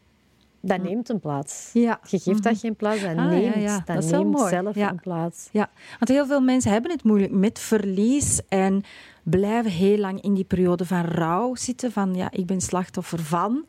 [0.64, 1.70] dat neemt een plaats.
[1.72, 2.00] Ja.
[2.08, 3.76] Je geeft dat geen plaats, dat Ah, neemt, ja.
[3.76, 5.48] dat Dat neemt zelf een plaats.
[5.52, 8.82] Ja, want heel veel mensen hebben het moeilijk met verlies en
[9.22, 11.92] blijven heel lang in die periode van rouw zitten.
[11.92, 13.66] Van ja, ik ben slachtoffer van.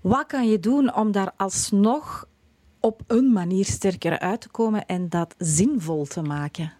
[0.00, 2.26] Wat kan je doen om daar alsnog
[2.80, 6.72] op een manier sterker uit te komen en dat zinvol te maken?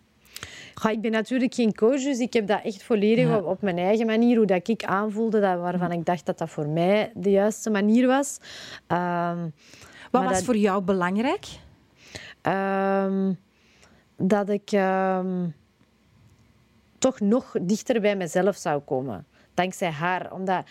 [0.80, 3.36] Goh, ik ben natuurlijk geen coach, dus ik heb dat echt volledig Ja.
[3.36, 6.50] op, op mijn eigen manier, hoe dat ik aanvoelde, dat, waarvan ik dacht dat dat
[6.50, 8.38] voor mij de juiste manier was.
[8.86, 9.48] Ehm,
[10.10, 11.46] Wat was dat- voor jou belangrijk?
[12.42, 13.32] ehm,
[14.16, 15.46] dat ik ehm,
[16.98, 19.26] toch nog dichter bij mezelf zou komen.
[19.54, 20.32] Dankzij haar.
[20.32, 20.64] Omdat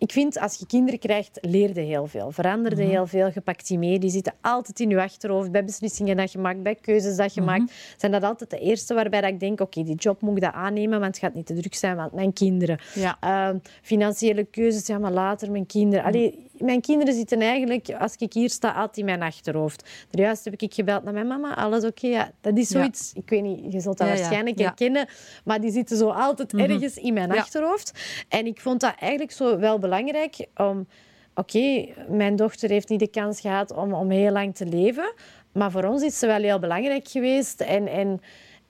[0.00, 2.30] ik vind, als je kinderen krijgt, leerde heel veel.
[2.30, 3.30] Veranderde heel veel.
[3.34, 3.98] Je pakt die mee.
[3.98, 5.50] Die zitten altijd in je achterhoofd.
[5.50, 7.72] Bij beslissingen dat je maakt, bij keuzes dat je maakt.
[7.96, 10.52] Zijn dat altijd de eerste waarbij dat ik denk, oké, die job moet ik dat
[10.52, 12.78] aannemen, want het gaat niet te druk zijn, want mijn kinderen.
[12.94, 13.16] Ja.
[13.20, 16.04] Ehm, financiële keuzes, ja, maar later mijn kinderen.
[16.04, 19.88] Allee, mijn kinderen zitten eigenlijk, als ik hier sta, altijd in mijn achterhoofd.
[20.10, 22.06] Juist heb ik gebeld naar mijn mama, alles oké?
[22.06, 22.78] Ja, dat is Ja.
[22.78, 25.08] zoiets, ik weet niet, je zult dat Ja, waarschijnlijk herkennen,
[25.44, 27.92] maar die zitten zo altijd ergens in mijn achterhoofd.
[28.28, 30.86] En ik vond dat eigenlijk zo wel belangrijk om...
[31.34, 35.12] Oké, mijn dochter heeft niet de kans gehad om, om heel lang te leven,
[35.52, 37.60] maar voor ons is ze wel heel belangrijk geweest.
[37.60, 38.20] En, en,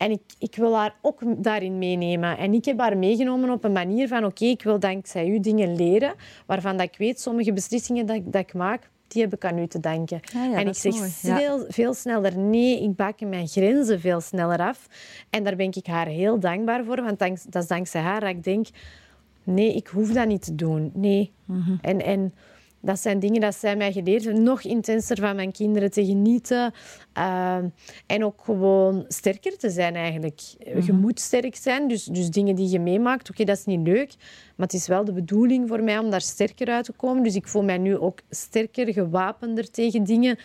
[0.00, 2.38] en ik, ik wil haar ook daarin meenemen.
[2.38, 4.24] En ik heb haar meegenomen op een manier van...
[4.24, 6.14] Oké, ik wil dankzij u dingen leren,
[6.46, 9.58] waarvan dat ik weet, sommige beslissingen dat, ik- dat ik maak, die heb ik aan
[9.58, 10.20] u te danken.
[10.36, 11.36] Ah ja, en ik zeg ja.
[11.36, 14.86] veel, veel sneller nee, ik bakken mijn grenzen veel sneller af.
[15.30, 18.28] En daar ben ik haar heel dankbaar voor, want dank, dat is dankzij haar dat
[18.30, 18.66] ik denk...
[19.44, 20.90] Nee, ik hoef dat niet te doen.
[20.94, 21.32] Nee.
[21.44, 21.74] Mhm.
[21.80, 22.34] En, en
[22.80, 24.42] dat zijn dingen dat zij mij geleerd hebben.
[24.42, 26.72] Nog intenser van mijn kinderen te genieten.
[27.12, 27.68] Ehm,
[28.06, 30.40] en ook gewoon sterker te zijn eigenlijk.
[30.84, 31.88] Je moet sterk zijn.
[31.88, 34.14] Dus, dus dingen die je meemaakt, oké, dat is niet leuk.
[34.56, 37.22] Maar het is wel de bedoeling voor mij om daar sterker uit te komen.
[37.22, 40.38] Dus ik voel mij nu ook sterker, gewapender tegen dingen.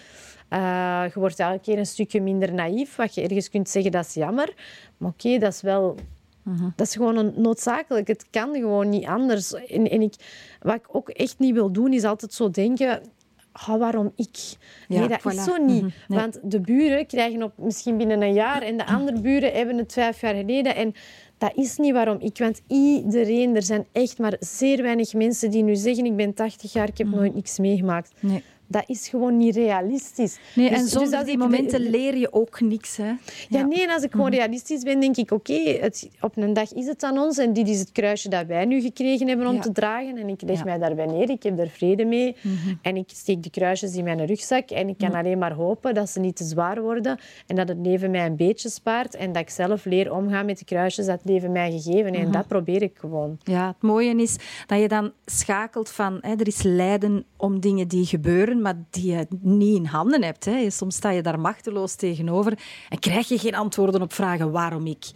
[0.50, 2.95] Eh, je wordt elke keer een stukje minder naïef.
[2.95, 4.54] Wat je ergens kunt zeggen, dat is jammer.
[4.98, 5.95] Maar oké, dat is wel
[6.76, 8.08] dat is gewoon een noodzakelijk.
[8.08, 9.54] Het kan gewoon niet anders.
[9.54, 10.14] En, en ik,
[10.62, 13.02] wat ik ook echt niet wil doen, is altijd zo denken...
[13.52, 14.38] "Ah, waarom ik?
[14.88, 15.36] Ja, nee, dat voilà.
[15.38, 15.82] is zo niet.
[15.82, 16.20] Mhm, nee.
[16.20, 18.62] Want de buren krijgen op misschien binnen een jaar...
[18.62, 20.76] en de andere buren hebben het vijf jaar geleden.
[20.76, 20.94] En
[21.38, 22.38] dat is niet waarom ik.
[22.38, 23.56] Want iedereen...
[23.56, 26.06] Er zijn echt maar zeer weinig mensen die nu zeggen...
[26.06, 27.16] ik ben 80 jaar, ik heb Mhm.
[27.16, 28.12] nooit niks meegemaakt.
[28.20, 28.44] Nee.
[28.67, 30.38] Dat is gewoon niet realistisch.
[30.56, 32.97] Nee, Dus- en dus zonder als die momenten leer je ook niks.
[32.97, 33.12] Hè?
[33.49, 35.80] ja, nee, en als ik gewoon realistisch ben, denk ik, oké,
[36.21, 38.82] op een dag is het aan ons en dit is het kruisje dat wij nu
[38.82, 39.62] gekregen hebben om Ja.
[39.62, 40.63] te dragen en ik leg Ja.
[40.63, 42.36] mij daarbij neer, ik heb er vrede mee
[42.82, 46.10] en ik steek die kruisjes in mijn rugzak en ik kan alleen maar hopen dat
[46.10, 49.41] ze niet te zwaar worden en dat het leven mij een beetje spaart en dat
[49.41, 52.25] ik zelf leer omgaan met de kruisjes dat het leven mij gegeven heeft.
[52.25, 53.38] En dat probeer ik gewoon.
[53.43, 56.17] Ja, het mooie is dat je dan schakelt van...
[56.21, 60.46] Hè, er is lijden om dingen die gebeuren, maar die je niet in handen hebt.
[60.46, 60.70] Hè.
[60.70, 65.12] Soms sta je daar machteloos tegenover en krijg je geen antwoorden op vragen waarom ik.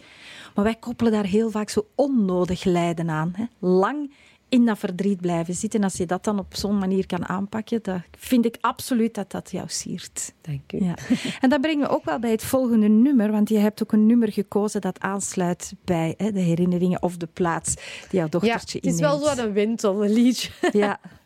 [0.54, 3.32] Maar wij koppelen daar heel vaak zo onnodig lijden aan.
[3.36, 3.44] Hè.
[3.58, 4.10] Lang
[4.50, 5.78] in dat verdriet blijven zitten.
[5.80, 9.30] En als je dat dan op zo'n manier kan aanpakken, dan vind ik absoluut dat
[9.30, 10.34] dat jou siert.
[10.40, 10.84] Dank u.
[10.84, 10.94] Ja.
[11.40, 14.06] En dat brengt me ook wel bij het volgende nummer, want je hebt ook een
[14.06, 18.78] nummer gekozen dat aansluit bij hè, de herinneringen of de plaats die jouw Ja, dochtertje
[18.78, 20.50] het is wel zo een wintel, een liedje.
[20.72, 21.00] Ja.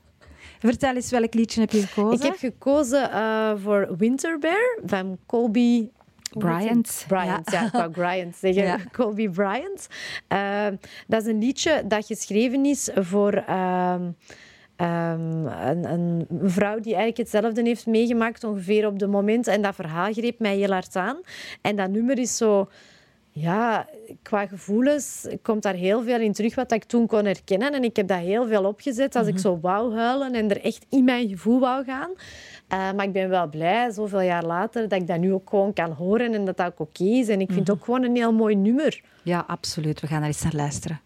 [0.64, 2.27] Vertel eens, welk liedje heb je gekozen?
[2.27, 5.88] Ik heb gekozen eh, voor Winter Bear van Colby
[6.31, 7.05] Bryant.
[7.09, 7.66] Bryant, ja.
[7.66, 8.62] ik wou Bryant zeggen.
[8.62, 8.79] Ja.
[8.92, 9.87] Colby Bryant.
[10.29, 10.66] Eh,
[11.07, 14.11] dat is een liedje dat geschreven is voor ehm,
[14.77, 19.46] ehm, een, een vrouw die eigenlijk hetzelfde heeft meegemaakt, ongeveer op de moment.
[19.46, 21.20] En dat verhaal greep mij heel hard aan.
[21.61, 22.68] En dat nummer is zo...
[23.37, 23.87] Ja,
[24.23, 27.73] qua gevoelens komt daar heel veel in terug wat ik toen kon herkennen.
[27.73, 30.87] En ik heb dat heel veel opgezet als ik zo wou huilen en er echt
[30.88, 32.11] in mijn gevoel wou gaan.
[32.68, 35.73] Eh, maar ik ben wel blij, zoveel jaar later, dat ik dat nu ook gewoon
[35.73, 37.29] kan horen en dat dat ook oké is.
[37.29, 39.01] En ik vind het ook gewoon een heel mooi nummer.
[39.23, 40.01] Ja, absoluut.
[40.01, 41.01] We gaan er eens naar luisteren.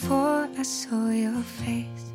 [0.00, 2.05] Before I saw your face.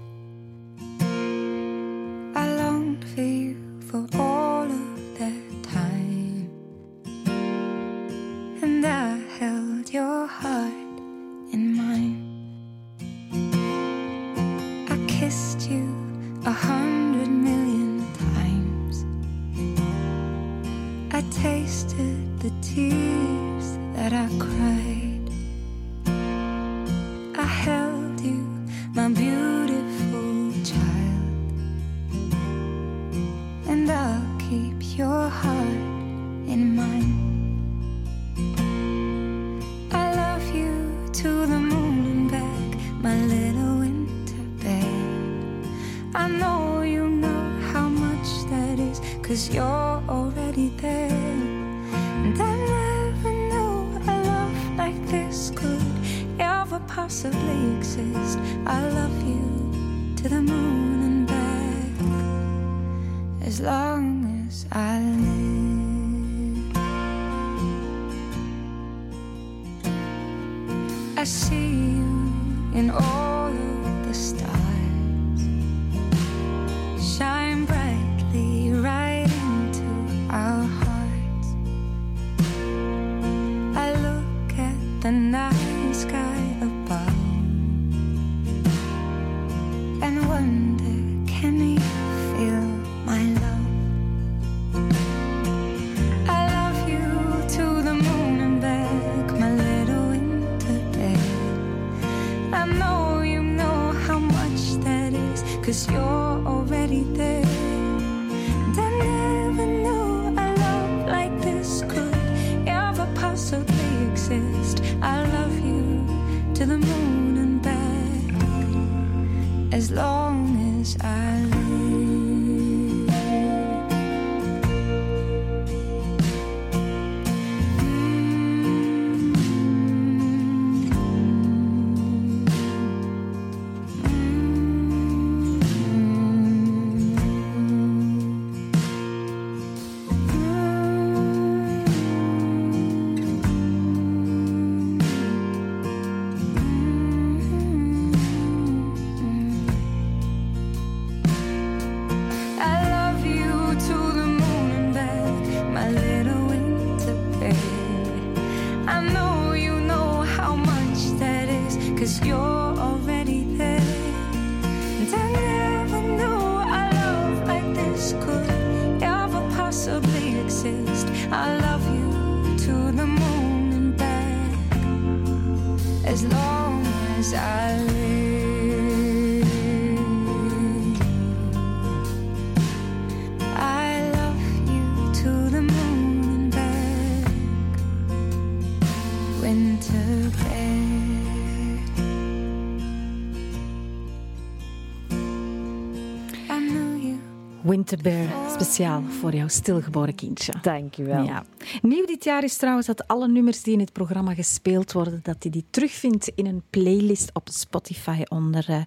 [197.92, 200.54] Winterbear, speciaal voor jouw stilgeboren kindje.
[200.62, 201.24] Dank u wel.
[201.24, 201.44] Ja.
[201.82, 205.44] Nieuw dit jaar is trouwens dat alle nummers die in het programma gespeeld worden, dat
[205.44, 208.82] je die terugvindt in een playlist op Spotify onder eh,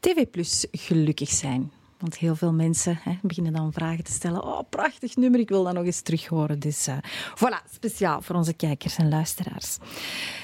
[0.00, 1.70] TV Plus Gelukkig zijn.
[1.98, 4.44] Want heel veel mensen hè, beginnen dan vragen te stellen.
[4.44, 6.58] Oh, prachtig nummer, ik wil dat nog eens terug horen.
[6.58, 6.96] Dus eh,
[7.34, 9.78] voilà, speciaal voor onze kijkers en luisteraars.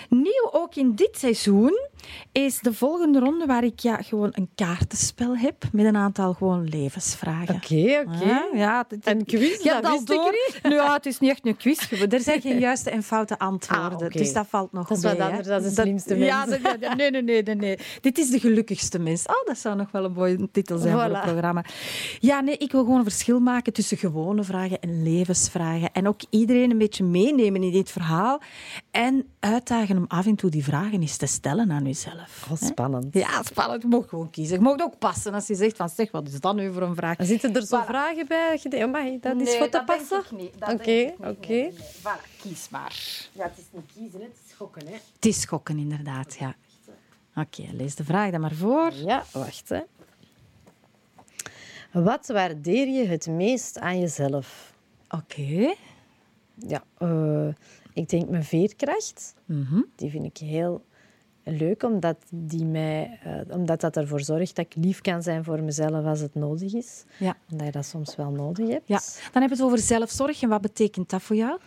[0.09, 1.79] Nieuw ook in dit seizoen
[2.33, 6.65] is de volgende ronde waar ik ja, gewoon een kaartenspel heb met een aantal gewoon
[6.69, 7.55] levensvragen.
[7.55, 8.25] Oké, oké.
[8.25, 10.31] Ja, ja, Een quiz, hebt dat wist ik door.
[10.31, 10.59] niet.
[10.63, 11.93] Nou, ja, het is niet echt een quiz.
[12.11, 13.99] Er zijn geen juiste en foute antwoorden.
[14.09, 14.13] Ah.
[14.13, 16.63] Dus dat valt nog Dat is wat anders dan de slimste Ja, mens.
[16.63, 17.79] dat- ja, nee, nee, nee, nee, nee.
[18.01, 19.27] Dit is de gelukkigste mens.
[19.27, 21.65] Oh, dat zou nog wel een mooie titel zijn voor het programma.
[22.21, 25.93] Ja, nee, ik wil gewoon een verschil maken tussen gewone vragen en levensvragen.
[25.93, 28.41] En ook iedereen een beetje meenemen in dit verhaal.
[28.91, 31.87] En uitdagen om af en toe die vragen eens te stellen aan
[32.51, 33.15] Oh, spannend.
[33.15, 33.83] Ja, spannend.
[33.83, 34.57] Je mag gewoon kiezen.
[34.57, 36.95] Je mag ook passen als je zegt van zeg, wat is dat nu voor een
[36.95, 37.17] vraag?
[37.21, 37.87] Zitten er zo Voilà.
[37.87, 38.51] vragen bij?
[38.51, 40.19] dat je denkt, amai, dat is Nee, voor te dat passen?
[40.19, 40.61] Oké, denk ik niet.
[40.69, 40.87] oké.
[40.89, 41.73] Nee, nee, nee.
[41.73, 42.97] Voilà, kies maar.
[43.33, 44.87] Ja, het is niet kiezen, het is schokken.
[44.87, 44.93] Hè?
[45.15, 46.55] Het is schokken, inderdaad, ja.
[47.37, 48.93] Oké, lees de vraag dan maar voor.
[48.93, 49.69] Ja, wacht.
[49.69, 49.81] Hè.
[51.93, 54.75] Wat waardeer je het meest aan jezelf?
[55.09, 55.75] Oké.
[56.55, 57.49] Ja, eh,
[57.93, 59.35] ik denk mijn veerkracht.
[59.45, 59.81] Mhm.
[59.97, 60.85] Die vind ik heel
[61.45, 65.63] leuk, omdat, die mij, eh, omdat dat ervoor zorgt dat ik lief kan zijn voor
[65.63, 67.05] mezelf als het nodig is.
[67.19, 67.37] Ja.
[67.51, 68.89] Omdat je dat soms wel nodig hebt.
[68.89, 68.99] ja.
[69.33, 70.43] Dan hebben we het over zelfzorg.
[70.43, 71.59] En wat betekent dat voor jou?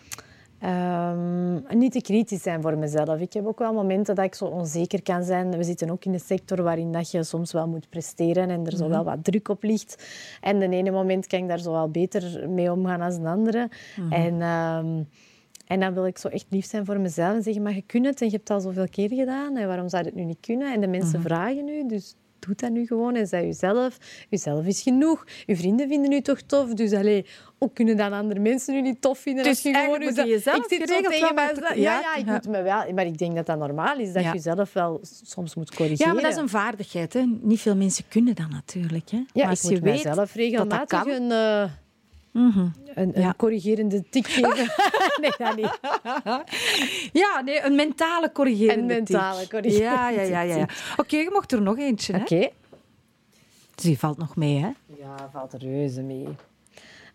[0.59, 3.19] Ehm, niet te kritisch zijn voor mezelf.
[3.19, 5.57] Ik heb ook wel momenten dat ik zo onzeker kan zijn.
[5.57, 8.75] We zitten ook in een sector waarin dat je soms wel moet presteren en er
[8.75, 10.07] zo wel wat druk op ligt.
[10.41, 13.69] En de ene moment kan ik daar zo wel beter mee omgaan dan de andere.
[14.09, 15.03] En, ehm,
[15.67, 18.05] en dan wil ik zo echt lief zijn voor mezelf en zeggen, maar je kunt
[18.05, 19.57] het en je hebt het al zoveel keer gedaan.
[19.57, 20.73] En waarom zou je het nu niet kunnen?
[20.73, 23.97] En de mensen vragen nu, dus doet dat nu gewoon en zij jezelf.
[24.29, 25.25] Jezelf is genoeg.
[25.45, 26.73] Je vrienden vinden u toch tof.
[26.73, 27.25] Dus allee,
[27.59, 30.05] ook kunnen dan andere mensen u niet tof vinden Dus als je gewoon moet je
[30.05, 30.27] jezelf...
[30.27, 32.31] jezelf Ik zit zo tegen wel mij- moeten- Ja, ja, ik ja.
[32.31, 32.93] moet me wel...
[32.93, 34.29] Maar ik denk dat dat normaal is, dat Ja.
[34.29, 36.07] je jezelf wel soms moet corrigeren.
[36.07, 37.13] Ja, maar dat is een vaardigheid.
[37.13, 37.23] Hè.
[37.41, 39.09] Niet veel mensen kunnen dat natuurlijk.
[39.09, 39.17] Hè.
[39.33, 41.09] Ja, maar ik mijzelf dat regelmatig kan...
[41.31, 41.69] een,
[42.37, 42.59] Mhm.
[42.59, 42.71] een,
[43.15, 43.33] een Ja.
[43.37, 44.71] corrigerende tik geven.
[45.21, 45.79] nee, dat niet.
[47.23, 49.49] Ja, nee, een mentale corrigerende Een mentale tik.
[49.49, 50.41] corrigerende Ja, ja, ja.
[50.41, 50.67] ja, ja.
[50.97, 52.13] Oké, je mocht er nog eentje.
[52.15, 52.49] Oké.
[53.75, 54.69] Dus die valt nog mee, hè?
[54.97, 56.27] Ja, valt er reuze mee.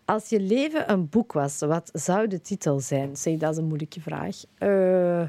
[0.05, 3.15] Als je leven een boek was, wat zou de titel zijn?
[3.17, 4.35] Zeg, dat is een moeilijke vraag.
[4.57, 5.23] Eh,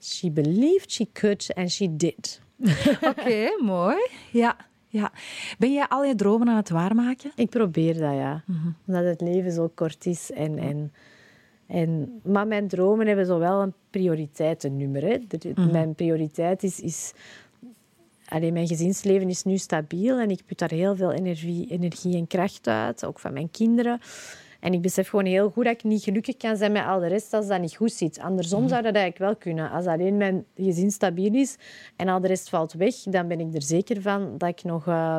[0.00, 2.40] she believed she could and she did.
[3.10, 3.96] Oké, mooi.
[4.30, 4.56] Ja,
[4.92, 5.12] ja.
[5.58, 7.30] Ben jij al je dromen aan het waarmaken?
[7.34, 8.44] Ik probeer dat, ja.
[8.86, 10.30] Omdat het leven zo kort is.
[10.32, 10.92] En, en,
[11.66, 15.02] en, maar mijn dromen hebben zo wel een prioriteitennummer.
[15.02, 15.18] Hè.
[15.28, 16.80] De- Mijn prioriteit is...
[16.80, 17.12] is
[18.28, 22.26] Allee, mijn gezinsleven is nu stabiel en ik put daar heel veel energie, energie en
[22.26, 24.00] kracht uit, ook van mijn kinderen.
[24.62, 27.06] En ik besef gewoon heel goed dat ik niet gelukkig kan zijn met al de
[27.06, 28.18] rest als dat niet goed zit.
[28.18, 29.70] Andersom zou dat eigenlijk wel kunnen.
[29.70, 31.56] Als alleen mijn gezin stabiel is
[31.96, 34.86] en al de rest valt weg, dan ben ik er zeker van dat ik nog
[34.86, 35.18] eh,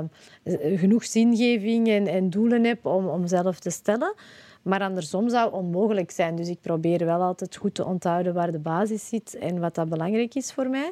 [0.75, 4.13] genoeg zingeving en, en doelen heb om, om zelf te stellen.
[4.61, 6.35] Maar andersom zou het onmogelijk zijn.
[6.35, 9.89] Dus ik probeer wel altijd goed te onthouden waar de basis zit en wat dat
[9.89, 10.91] belangrijk is voor mij.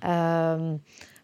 [0.00, 0.76] Ehm,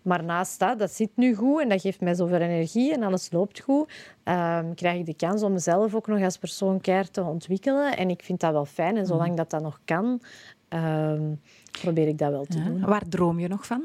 [0.06, 3.30] maar naast dat, dat zit nu goed en dat geeft mij zoveel energie en alles
[3.30, 3.92] loopt goed,
[4.22, 7.96] ehm, krijg ik de kans om mezelf ook nog als persoon keihard te ontwikkelen.
[7.96, 8.96] En ik vind dat wel fijn.
[8.96, 10.20] En zolang dat dat nog kan,
[10.68, 11.22] ehm,
[11.70, 12.80] probeer ik dat wel te doen.
[12.80, 13.82] Waar droom je nog van?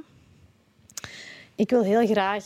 [1.55, 2.45] Ik wil heel graag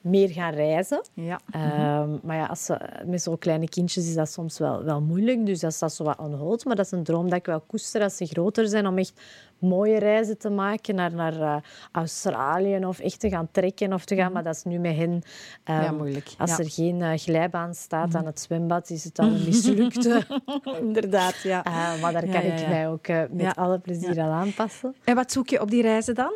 [0.00, 1.02] meer gaan reizen.
[1.14, 1.40] Ja.
[1.50, 5.46] Ehm, maar ja, als ze, met zo'n kleine kindjes is dat soms wel, wel moeilijk.
[5.46, 6.64] Dus dat staat zo wat on hold.
[6.64, 8.86] Maar dat is een droom dat ik wel koester als ze groter zijn.
[8.86, 9.20] Om echt
[9.62, 11.56] mooie reizen te maken naar, naar eh,
[11.92, 12.84] Australië.
[12.86, 14.32] Of echt te gaan trekken of te gaan.
[14.32, 15.22] Maar dat is nu met hen...
[15.64, 16.28] ehm, Ja, moeilijk.
[16.38, 16.58] Als Ja.
[16.58, 20.22] er geen eh, glijbaan staat aan het zwembad, is het al een mislukte.
[20.82, 21.64] Inderdaad, ja.
[21.64, 24.94] Eh, maar daar kan ja, ik mij ook eh, met alle plezier aan aanpassen.
[25.04, 26.32] En wat zoek je op die reizen dan?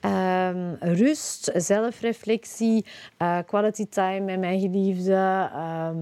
[0.00, 2.84] Ehm, rust, zelfreflectie,
[3.46, 5.96] quality time met mijn geliefde, ehm,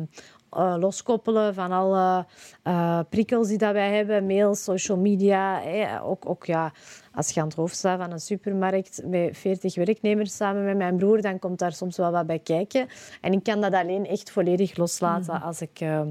[0.57, 2.27] eh, loskoppelen van alle
[2.63, 5.61] eh, prikkels die dat wij hebben, mails, social media.
[5.61, 6.03] hè.
[6.03, 6.73] Ook, ook ja,
[7.13, 10.97] als je aan het hoofd staat van een supermarkt met 40 werknemers samen met mijn
[10.97, 12.87] broer, dan komt daar soms wel wat bij kijken.
[13.21, 16.09] En ik kan dat alleen echt volledig loslaten als ik ehm,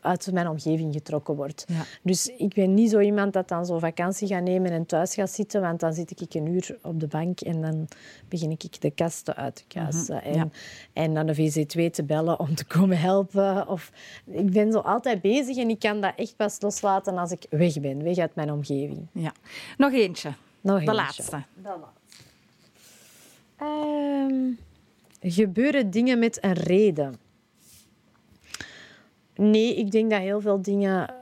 [0.00, 1.64] uit mijn omgeving getrokken word.
[1.68, 1.84] Ja.
[2.02, 5.30] Dus ik ben niet zo iemand dat dan zo vakantie gaat nemen en thuis gaat
[5.30, 7.88] zitten, want dan zit ik een uur op de bank en dan
[8.28, 10.22] begin ik de kasten uit te kuisen.
[10.22, 10.48] En, ja.
[10.92, 13.68] en dan de VC2 te bellen om te komen helpen.
[13.68, 13.92] Of,
[14.26, 17.80] ik ben zo altijd bezig en ik kan dat echt pas loslaten als ik weg
[17.80, 19.06] ben, weg uit mijn omgeving.
[19.12, 19.32] Ja.
[19.76, 20.32] Nog eentje.
[20.60, 20.94] Nog De eentje.
[20.94, 21.42] laatste.
[23.56, 24.50] Ehm,
[25.20, 27.23] gebeuren dingen met een reden?
[29.34, 31.14] Nee, ik denk dat heel veel dingen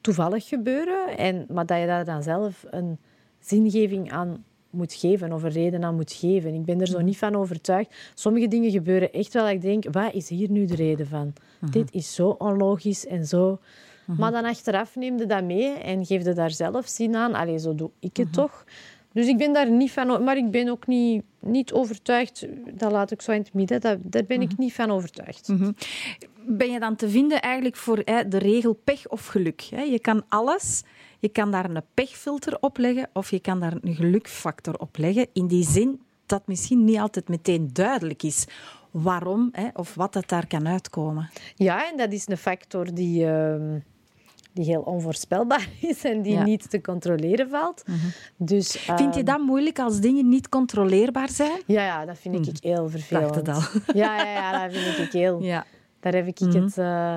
[0.00, 2.98] toevallig gebeuren, en, maar dat je daar dan zelf een
[3.38, 6.54] zingeving aan moet geven of een reden aan moet geven.
[6.54, 7.94] Ik ben er zo niet van overtuigd.
[8.14, 11.32] Sommige dingen gebeuren echt wel dat ik denk, wat is hier nu de reden van?
[11.70, 13.58] Dit is zo onlogisch en zo...
[14.06, 17.34] Maar dan achteraf neem je dat mee en geef je daar zelf zin aan.
[17.34, 18.64] Allee, zo doe ik het toch.
[19.12, 20.24] Dus ik ben daar niet van...
[20.24, 22.46] Maar ik ben ook niet, niet overtuigd.
[22.72, 23.80] Dat laat ik zo in het midden.
[23.80, 25.52] Dat, daar ben ik niet van overtuigd.
[26.46, 29.60] Ben je dan te vinden eigenlijk voor hè, de regel pech of geluk?
[29.62, 29.82] Hè?
[29.82, 30.82] Je kan alles.
[31.18, 35.26] Je kan daar een pechfilter op leggen of je kan daar een gelukfactor op leggen.
[35.32, 38.44] In die zin dat misschien niet altijd meteen duidelijk is
[38.90, 41.30] waarom hè, of wat het daar kan uitkomen.
[41.54, 43.78] Ja, en dat is een factor die, ehm,
[44.52, 46.42] die heel onvoorspelbaar is en die Ja.
[46.44, 47.82] niet te controleren valt.
[48.36, 51.60] Dus, Vind je ehm, dat moeilijk als dingen niet controleerbaar zijn?
[51.66, 53.44] Ja, ja, dat vind ik heel vervelend.
[53.44, 55.42] Dacht het Ja, ja, ja, dat vind ik heel...
[55.54, 55.64] Ja.
[56.04, 57.16] Daar heb ik het eh,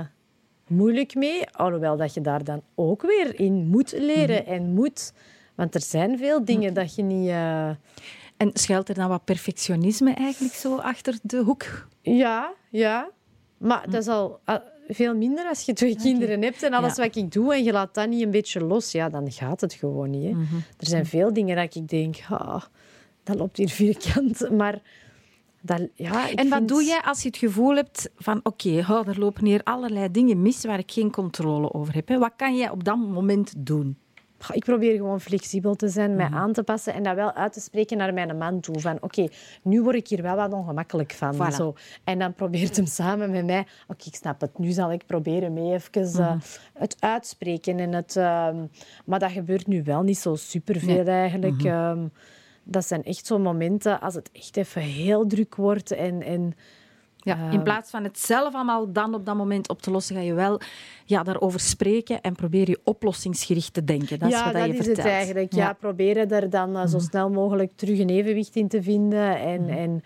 [0.68, 1.50] moeilijk mee.
[1.52, 5.14] Alhoewel dat je daar dan ook weer in moet leren en moet...
[5.56, 7.30] Want er zijn veel dingen dat je niet...
[7.30, 7.70] eh,
[8.38, 11.88] En schuilt er dan wat perfectionisme eigenlijk zo achter de hoek?
[12.02, 13.10] Ja, ja.
[13.58, 14.40] Maar dat is al
[14.88, 17.04] veel minder als je twee kinderen hebt en alles Ja.
[17.04, 18.92] wat ik doe en je laat dat niet een beetje los.
[18.92, 20.24] Ja, dan gaat het gewoon niet.
[20.24, 20.30] Hè.
[20.78, 22.64] Er zijn veel dingen dat ik denk, ah,
[23.24, 24.50] dat loopt hier vierkant.
[24.52, 24.82] Maar
[25.68, 29.08] dat, ja, En wat vind- doe jij als je het gevoel hebt van oké, oh,
[29.08, 32.08] er lopen hier allerlei dingen mis waar ik geen controle over heb?
[32.08, 32.18] Hè?
[32.18, 33.98] Wat kan jij op dat moment doen?
[34.54, 37.60] Ik probeer gewoon flexibel te zijn, mij aan te passen en dat wel uit te
[37.60, 38.80] spreken naar mijn man toe.
[38.80, 39.28] Van oké,
[39.64, 41.36] nu word ik hier wel wat ongemakkelijk van.
[41.36, 41.56] Voilà.
[41.56, 41.74] Zo.
[42.04, 43.66] En dan probeert hem samen met mij...
[43.88, 44.58] Oké, ik snap het.
[44.58, 46.34] Nu zal ik proberen mee even eh,
[46.74, 47.80] het uitspreken.
[47.80, 48.66] En het, ehm,
[49.06, 51.64] maar dat gebeurt nu wel niet zo superveel eigenlijk.
[51.64, 52.06] Ehm,
[52.68, 56.22] dat zijn echt zo'n momenten als het echt even heel druk wordt en...
[56.22, 56.54] en
[57.18, 57.64] Ja, in Ehm.
[57.64, 60.60] plaats van het zelf allemaal dan op dat moment op te lossen, ga je wel
[61.06, 64.20] ja, daarover spreken en probeer je oplossingsgericht te denken.
[64.20, 64.98] Dat is ja, wat dat je is vertelt.
[64.98, 65.54] het eigenlijk.
[65.54, 65.74] Ja.
[65.74, 69.40] proberen er dan eh, zo snel mogelijk terug een evenwicht in te vinden.
[69.40, 70.02] En, en,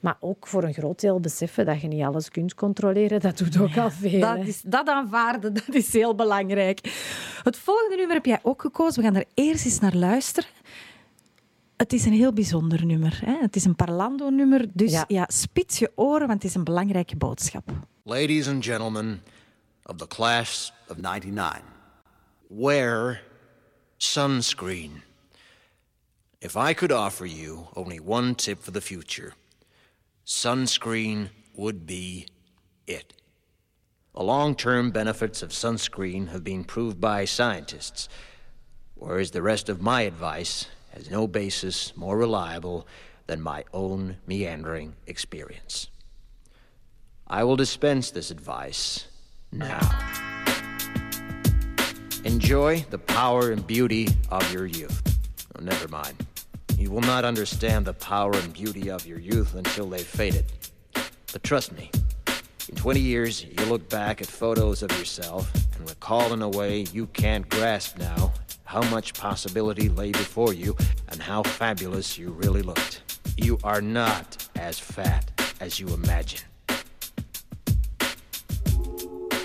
[0.00, 3.20] maar ook voor een groot deel beseffen dat je niet alles kunt controleren.
[3.20, 4.20] Dat doet ook al veel.
[4.20, 4.42] Dat, hè.
[4.44, 6.80] is, dat aanvaarden, dat is heel belangrijk.
[7.42, 9.02] Het volgende nummer heb jij ook gekozen.
[9.02, 10.50] We gaan er eerst eens naar luisteren.
[11.80, 13.20] Het is een heel bijzonder nummer.
[13.24, 13.36] Hè?
[13.40, 15.04] Het is een Parlando-nummer, dus ja.
[15.08, 15.28] Ja.
[15.32, 17.70] spits je oren, want het is een belangrijke boodschap.
[18.02, 19.22] Ladies and gentlemen
[19.84, 21.62] of the class of 99,
[22.48, 23.22] wear
[23.96, 25.02] sunscreen.
[26.38, 29.32] If I could offer you only one tip for the future,
[30.22, 32.26] sunscreen would be
[32.84, 33.14] it.
[34.12, 38.08] The long term benefits of sunscreen have been proved by scientists,
[38.94, 42.86] whereas the rest of my advice has no basis more reliable
[43.26, 45.88] than my own meandering experience.
[47.26, 49.06] I will dispense this advice
[49.52, 49.80] now.
[52.24, 55.00] Enjoy the power and beauty of your youth.
[55.56, 56.26] Oh, never mind.
[56.76, 60.46] You will not understand the power and beauty of your youth until they've faded.
[61.32, 61.90] But trust me,
[62.68, 66.86] in 20 years, you'll look back at photos of yourself and recall in a way
[66.92, 68.32] you can't grasp now
[68.64, 70.76] how much possibility lay before you
[71.08, 73.02] and how fabulous you really looked.
[73.36, 75.30] You are not as fat
[75.60, 76.42] as you imagine.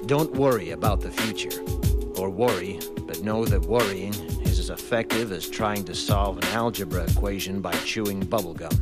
[0.06, 1.62] Don't worry about the future.
[2.22, 4.14] Or worry, but know that worrying
[4.44, 8.74] is as effective as trying to solve an algebra equation by chewing bubblegum.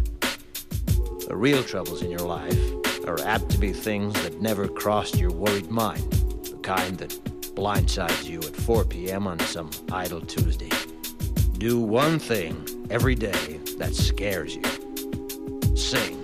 [1.28, 5.32] The real troubles in your life are apt to be things that never crossed your
[5.32, 6.12] worried mind,
[6.44, 7.10] the kind that
[7.56, 9.28] blindsides you at 4 p.m.
[9.28, 10.70] on some idle Tuesday.
[11.58, 14.64] Do one thing every day that scares you.
[15.76, 16.20] Sing.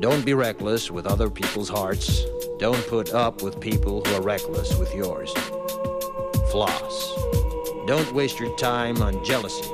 [0.00, 2.24] Don't be reckless with other people's hearts.
[2.58, 5.32] Don't put up with people who are reckless with yours.
[6.50, 7.14] Floss.
[7.86, 9.68] Don't waste your time on jealousy.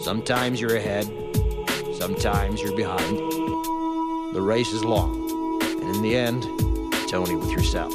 [0.00, 1.06] Sometimes you're ahead,
[1.96, 3.16] sometimes you're behind.
[4.34, 5.23] The race is long,
[6.04, 6.44] the end,
[6.92, 7.90] it's only with yourself.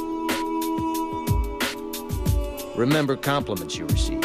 [2.76, 4.24] Remember compliments you receive.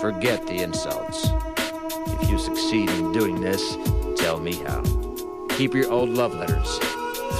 [0.00, 1.28] Forget the insults.
[2.20, 3.76] If you succeed in doing this,
[4.16, 4.82] tell me how.
[5.50, 6.78] Keep your old love letters.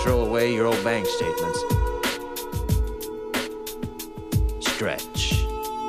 [0.03, 1.59] Throw away your old bank statements.
[4.61, 5.45] Stretch.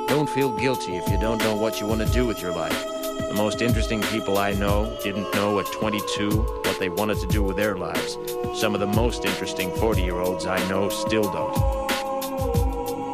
[0.08, 2.93] Don't feel guilty if you don't know what you want to do with your life.
[3.34, 7.42] The most interesting people I know didn't know at 22 what they wanted to do
[7.42, 8.16] with their lives.
[8.54, 11.88] Some of the most interesting 40 year olds I know still don't.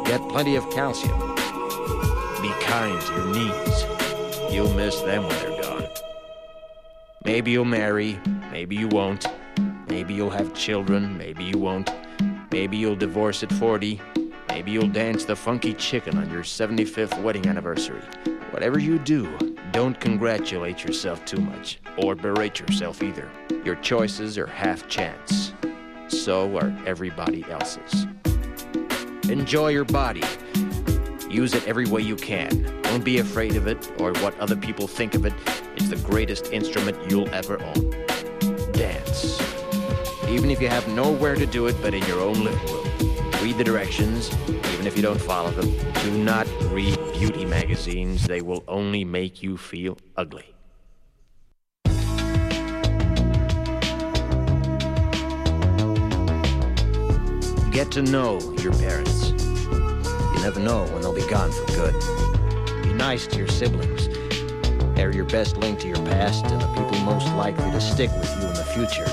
[0.05, 1.19] Get plenty of calcium.
[2.43, 4.53] Be kind to your knees.
[4.53, 5.87] You'll miss them when they're gone.
[7.25, 8.21] Maybe you'll marry,
[8.53, 9.27] maybe you won't.
[9.89, 11.89] Maybe you'll have children, maybe you won't.
[12.53, 13.99] Maybe you'll divorce at 40.
[14.51, 18.03] Maybe you'll dance the funky chicken on your 75th wedding anniversary.
[18.51, 23.31] Whatever you do, don't congratulate yourself too much, or berate yourself either.
[23.65, 25.53] Your choices are half chance.
[26.09, 28.07] So are everybody else's.
[29.29, 30.25] Enjoy your body.
[31.31, 32.81] Use it every way you can.
[32.83, 35.33] Don't be afraid of it or what other people think of it.
[35.77, 37.91] It's the greatest instrument you'll ever own.
[38.73, 39.41] Dance.
[40.29, 42.91] Even if you have nowhere to do it but in your own living room.
[43.41, 45.73] Read the directions, even if you don't follow them.
[46.03, 50.55] Do not read beauty magazines, they will only make you feel ugly.
[57.71, 59.33] Get to know your parents.
[59.33, 62.83] You never know when they'll be gone for good.
[62.85, 64.09] Be nice to your siblings.
[64.95, 68.35] They're your best link to your past and the people most likely to stick with
[68.41, 69.05] you in the future.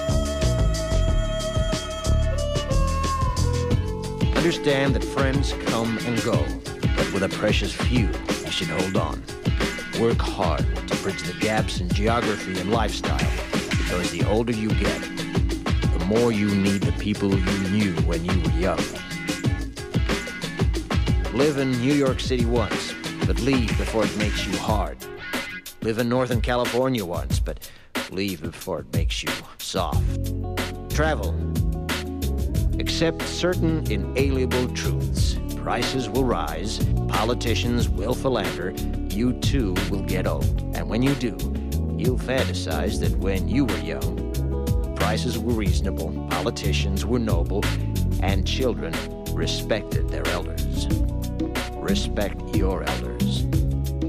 [4.38, 6.46] Understand that friends come and go,
[7.14, 8.10] with a precious few,
[8.46, 9.24] you should hold on.
[10.00, 13.18] Work hard to bridge the gaps in geography and lifestyle,
[13.52, 18.40] because the older you get, the more you need the people you knew when you
[18.42, 18.80] were young.
[21.34, 22.94] Live in New York City once,
[23.26, 24.98] but leave before it makes you hard.
[25.82, 27.70] Live in Northern California once, but
[28.12, 30.02] leave before it makes you soft.
[30.90, 31.36] Travel.
[32.80, 35.38] Accept certain inalienable truths.
[35.68, 38.74] Prices will rise, politicians will philander,
[39.10, 40.62] you too will get old.
[40.74, 41.36] And when you do,
[41.98, 47.66] you'll fantasize that when you were young, prices were reasonable, politicians were noble,
[48.22, 48.94] and children
[49.34, 50.88] respected their elders.
[51.74, 53.42] Respect your elders.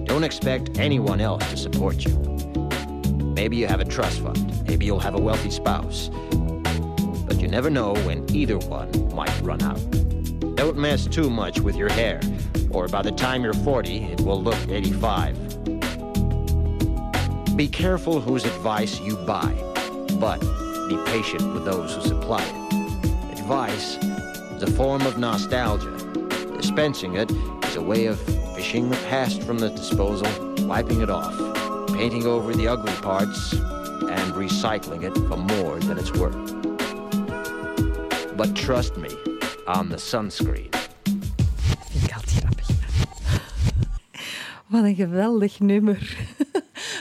[0.04, 2.14] Don't expect anyone else to support you.
[3.34, 4.64] Maybe you have a trust fund.
[4.68, 6.09] Maybe you'll have a wealthy spouse.
[7.26, 9.80] But you never know when either one might run out.
[10.59, 12.20] Don't mess too much with your hair,
[12.72, 15.36] or by the time you're 40, it will look 85.
[17.56, 19.54] Be careful whose advice you buy,
[20.18, 20.40] but
[20.88, 23.38] be patient with those who supply it.
[23.38, 23.98] Advice
[24.56, 25.92] is a form of nostalgia.
[26.56, 27.30] Dispensing it
[27.66, 28.18] is a way of
[28.56, 30.26] fishing the past from the disposal,
[30.66, 31.36] wiping it off,
[31.94, 36.34] painting over the ugly parts, and recycling it for more than it's worth.
[38.36, 39.11] But trust me
[39.68, 40.68] on the sunscreen.
[41.90, 42.66] Vind ik altijd grappig.
[44.66, 46.16] Wat een geweldig nummer.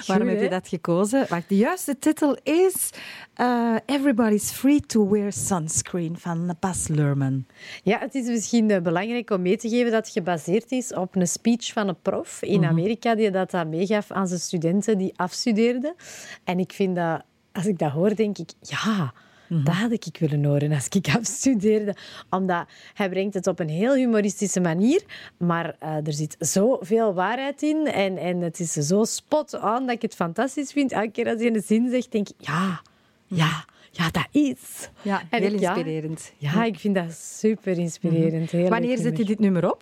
[0.07, 1.25] Waarom heb je dat gekozen?
[1.29, 2.89] Wacht, de juiste titel is
[3.33, 7.45] eh, Everybody's Free to Wear Sunscreen van Bas Lerman.
[7.83, 11.15] Ja, het is misschien eh, belangrijk om mee te geven dat het gebaseerd is op
[11.15, 15.13] een speech van een prof in Amerika die dat, dat meegaf aan zijn studenten die
[15.15, 15.95] afstudeerden.
[16.43, 19.13] En ik vind dat, als ik dat hoor, denk ik, ja,
[19.49, 21.95] dat had ik willen horen als ik afstudeerde.
[22.29, 25.03] Omdat hij brengt het op een heel humoristische manier,
[25.37, 29.95] maar eh, er zit zoveel waarheid in en, en het is zo spot on dat
[29.95, 30.91] ik het fantastisch vind.
[30.91, 32.81] Elke keer als hij een zin zegt, denk ik, ja,
[33.25, 34.89] ja, ja, dat is.
[35.01, 36.31] Ja, heel ik- inspirerend.
[36.37, 38.51] Ja, ik vind dat super inspirerend.
[38.51, 39.81] Heel Wanneer zet je dit nummer op?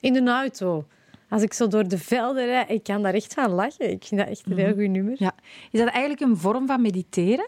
[0.00, 0.84] In de auto.
[1.28, 3.90] Als ik zo door de velden rijd, ik kan daar echt van lachen.
[3.90, 5.14] Ik vind dat echt een heel goed nummer.
[5.18, 5.34] Ja.
[5.70, 7.46] Is dat eigenlijk een vorm van mediteren?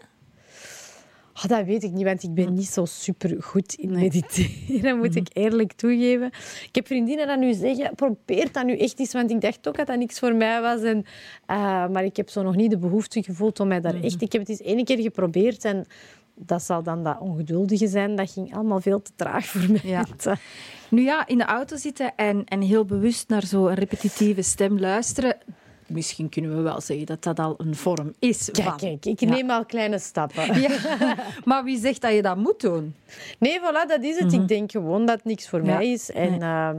[1.43, 5.15] Oh, dat weet ik niet, want ik ben niet zo super goed in mediteren, moet
[5.15, 6.27] ik eerlijk toegeven.
[6.67, 9.77] Ik heb vriendinnen dat nu zeggen, probeer dat nu echt eens, want ik dacht ook
[9.77, 10.81] dat dat niks voor mij was.
[10.81, 11.05] En,
[11.45, 14.21] eh, maar ik heb zo nog niet de behoefte gevoeld om mij daar echt...
[14.21, 15.85] Ik heb het eens één keer geprobeerd en
[16.35, 18.15] dat zal dan dat ongeduldige zijn.
[18.15, 19.81] Dat ging allemaal veel te traag voor mij.
[19.83, 20.05] Ja.
[20.89, 25.37] Nu ja, in de auto zitten en, en heel bewust naar zo'n repetitieve stem luisteren.
[25.89, 28.49] Misschien kunnen we wel zeggen dat dat al een vorm is.
[28.51, 28.77] Kijk, van.
[28.77, 29.29] kijk, ik Ja.
[29.29, 30.61] neem al kleine stappen.
[30.61, 31.15] Ja.
[31.45, 32.95] Maar wie zegt dat je dat moet doen?
[33.39, 34.33] Nee, voilà, dat is het.
[34.33, 35.75] Ik denk gewoon dat het niks voor Ja.
[35.75, 36.11] mij is.
[36.11, 36.77] En ehm,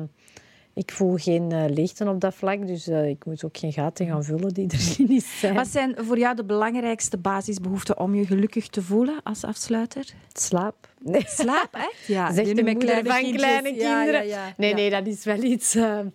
[0.75, 4.25] ik voel geen leegte op dat vlak, dus eh, ik moet ook geen gaten gaan
[4.25, 5.55] vullen die er niet zijn.
[5.55, 10.13] Wat zijn voor jou de belangrijkste basisbehoeften om je gelukkig te voelen als afsluiter?
[10.33, 10.89] Slaap.
[11.05, 11.25] Nee.
[11.27, 12.07] Slaap, echt?
[12.07, 13.43] Ja, Zegt de met moeder kleine van kindjes.
[13.43, 14.27] kleine kinderen.
[14.27, 14.55] ja, ja.
[14.57, 15.75] Nee, nee, dat is wel iets...
[15.75, 16.07] eh, eh,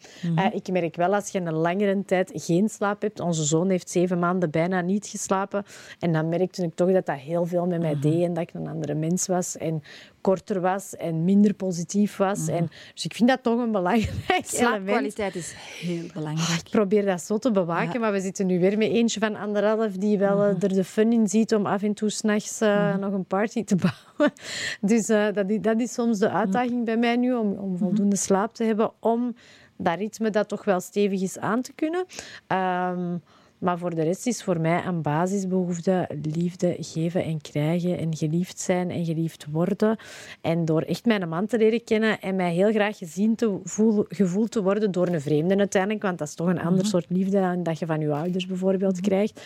[0.51, 3.19] ik merk wel, als je een langere tijd geen slaap hebt...
[3.19, 5.63] Onze zoon heeft zeven maanden bijna niet geslapen.
[5.99, 8.23] En dan merkte ik toch dat dat heel veel met mij deed.
[8.23, 9.57] En dat ik een andere mens was.
[9.57, 9.83] En
[10.21, 10.95] korter was.
[10.95, 12.47] En minder positief was.
[12.47, 14.41] en, dus ik vind dat toch een belangrijk.
[14.45, 16.59] Slaapkwaliteit is heel belangrijk.
[16.59, 17.99] Ik probeer dat zo te bewaken, Ja.
[17.99, 21.11] maar we zitten nu weer met eentje van anderhalf die wel eh, er de fun
[21.13, 22.59] in ziet om af en toe s'nachts
[22.99, 24.33] nog een party te bouwen.
[24.81, 28.15] Dus eh, dat, is, dat is soms de uitdaging bij mij nu, om, om voldoende
[28.15, 29.35] slaap te hebben, om
[29.77, 32.05] dat ritme dat toch wel stevig is aan te kunnen.
[32.47, 33.17] Ehm,
[33.57, 38.59] maar voor de rest is voor mij een basisbehoefte liefde geven en krijgen en geliefd
[38.59, 39.97] zijn en geliefd worden.
[40.41, 44.05] En door echt mijn man te leren kennen en mij heel graag gezien te voelen,
[44.09, 47.39] gevoeld te worden door een vreemde uiteindelijk, want dat is toch een ander soort liefde
[47.39, 49.41] dan dat je van je ouders bijvoorbeeld krijgt,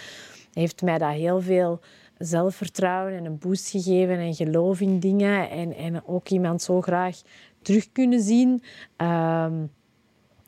[0.53, 1.79] heeft mij dat heel veel
[2.19, 7.21] zelfvertrouwen en een boost gegeven en geloof in dingen en, en ook iemand zo graag
[7.61, 8.63] terug kunnen zien.
[8.95, 9.53] Ehm,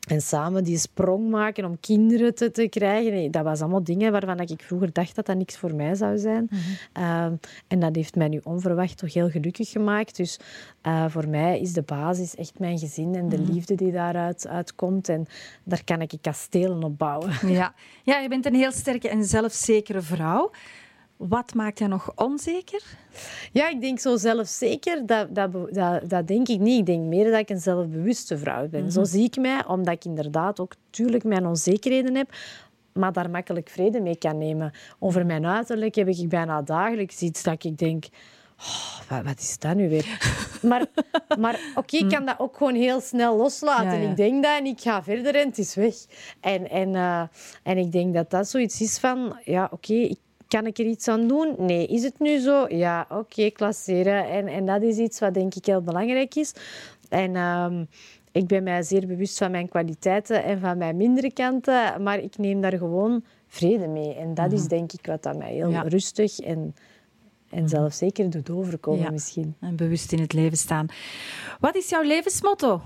[0.07, 3.31] en samen die sprong maken om kinderen te, te krijgen.
[3.31, 6.49] Dat was allemaal dingen waarvan ik vroeger dacht dat dat niks voor mij zou zijn.
[6.93, 7.35] Ehm,
[7.67, 10.15] en dat heeft mij nu onverwacht toch heel gelukkig gemaakt.
[10.15, 10.39] Dus
[10.81, 15.09] eh, voor mij is de basis echt mijn gezin en de liefde die daaruit uitkomt.
[15.09, 15.27] En
[15.63, 17.31] daar kan ik kastelen op bouwen.
[17.47, 17.73] Ja.
[18.03, 20.51] ja, je bent een heel sterke en zelfzekere vrouw.
[21.27, 22.83] Wat maakt jij nog onzeker?
[23.51, 26.79] Ja, ik denk zo zelfzeker, dat, dat, dat, dat denk ik niet.
[26.79, 28.91] Ik denk meer dat ik een zelfbewuste vrouw ben.
[28.91, 32.33] Zo zie ik mij, omdat ik inderdaad ook tuurlijk mijn onzekerheden heb,
[32.93, 34.71] maar daar makkelijk vrede mee kan nemen.
[34.99, 38.05] Over mijn uiterlijk heb ik bijna dagelijks iets dat ik denk...
[38.57, 40.05] "Oh, wat, is dat nu weer?
[40.61, 40.85] Maar,
[41.39, 43.85] maar oké, ik kan dat ook gewoon heel snel loslaten.
[43.85, 44.09] Ja, ja.
[44.09, 45.95] Ik denk dat en ik ga verder en het is weg.
[46.39, 47.21] En, en, eh,
[47.63, 49.39] en ik denk dat dat zoiets is van...
[49.43, 50.17] Ja, oké, ik
[50.51, 51.55] kan ik er iets aan doen?
[51.57, 51.87] Nee.
[51.87, 52.65] Is het nu zo?
[52.69, 54.29] Ja, oké, klasseren.
[54.29, 56.53] En, en dat is iets wat denk ik heel belangrijk is.
[57.09, 57.83] En ehm,
[58.31, 62.37] ik ben mij zeer bewust van mijn kwaliteiten en van mijn mindere kanten, maar ik
[62.37, 64.13] neem daar gewoon vrede mee.
[64.13, 65.81] En dat is denk ik wat dat mij heel Ja.
[65.81, 66.75] rustig en,
[67.49, 69.09] en zelfzeker doet overkomen Ja.
[69.11, 69.55] misschien.
[69.59, 70.85] En bewust in het leven staan.
[71.59, 72.81] Wat is jouw levensmotto?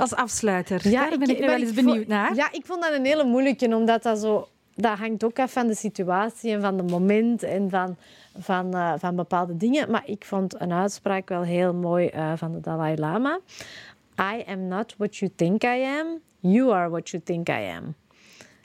[0.00, 0.90] Als afsluiter.
[0.90, 2.34] Daar ben ik, nu wel eens benieuwd naar.
[2.34, 4.48] Ja, ik vond dat een hele moeilijke, omdat dat zo...
[4.82, 7.96] Dat hangt ook af van de situatie en van het moment en van,
[8.38, 9.90] van, eh, van bepaalde dingen.
[9.90, 13.40] Maar ik vond een uitspraak wel heel mooi eh, van de Dalai Lama.
[14.20, 16.20] I am not what you think I am.
[16.38, 17.94] You are what you think I am.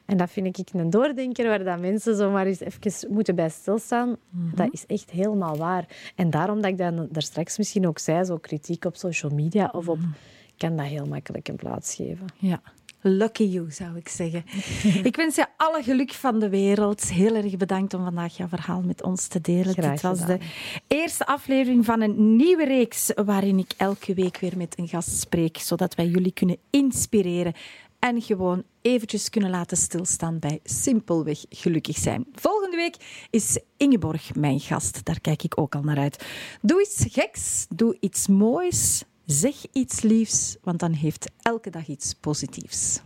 [0.05, 4.15] En dat vind ik een doordenker waar dat mensen zomaar eens even moeten bij stilstaan.
[4.55, 5.85] Dat is echt helemaal waar.
[6.15, 9.69] En daarom dat ik dan daar straks misschien ook zei, zo kritiek op social media
[9.73, 9.99] of op...
[10.57, 12.25] kan dat heel makkelijk een plaats geven.
[12.37, 12.61] Ja.
[13.07, 14.43] Lucky you, zou ik zeggen.
[15.03, 17.09] ik wens je alle geluk van de wereld.
[17.09, 19.75] Heel erg bedankt om vandaag jouw verhaal met ons te delen.
[19.75, 20.37] Dit was de
[20.87, 25.57] eerste aflevering van een nieuwe reeks waarin ik elke week weer met een gast spreek,
[25.57, 27.53] zodat wij jullie kunnen inspireren
[27.99, 32.25] en gewoon eventjes kunnen laten stilstaan bij simpelweg gelukkig zijn.
[32.33, 32.95] Volgende week
[33.29, 35.05] is Ingeborg mijn gast.
[35.05, 36.25] Daar kijk ik ook al naar uit.
[36.61, 42.13] Doe iets geks, doe iets moois, zeg iets liefs, want dan heeft elke dag iets
[42.13, 43.01] positiefs.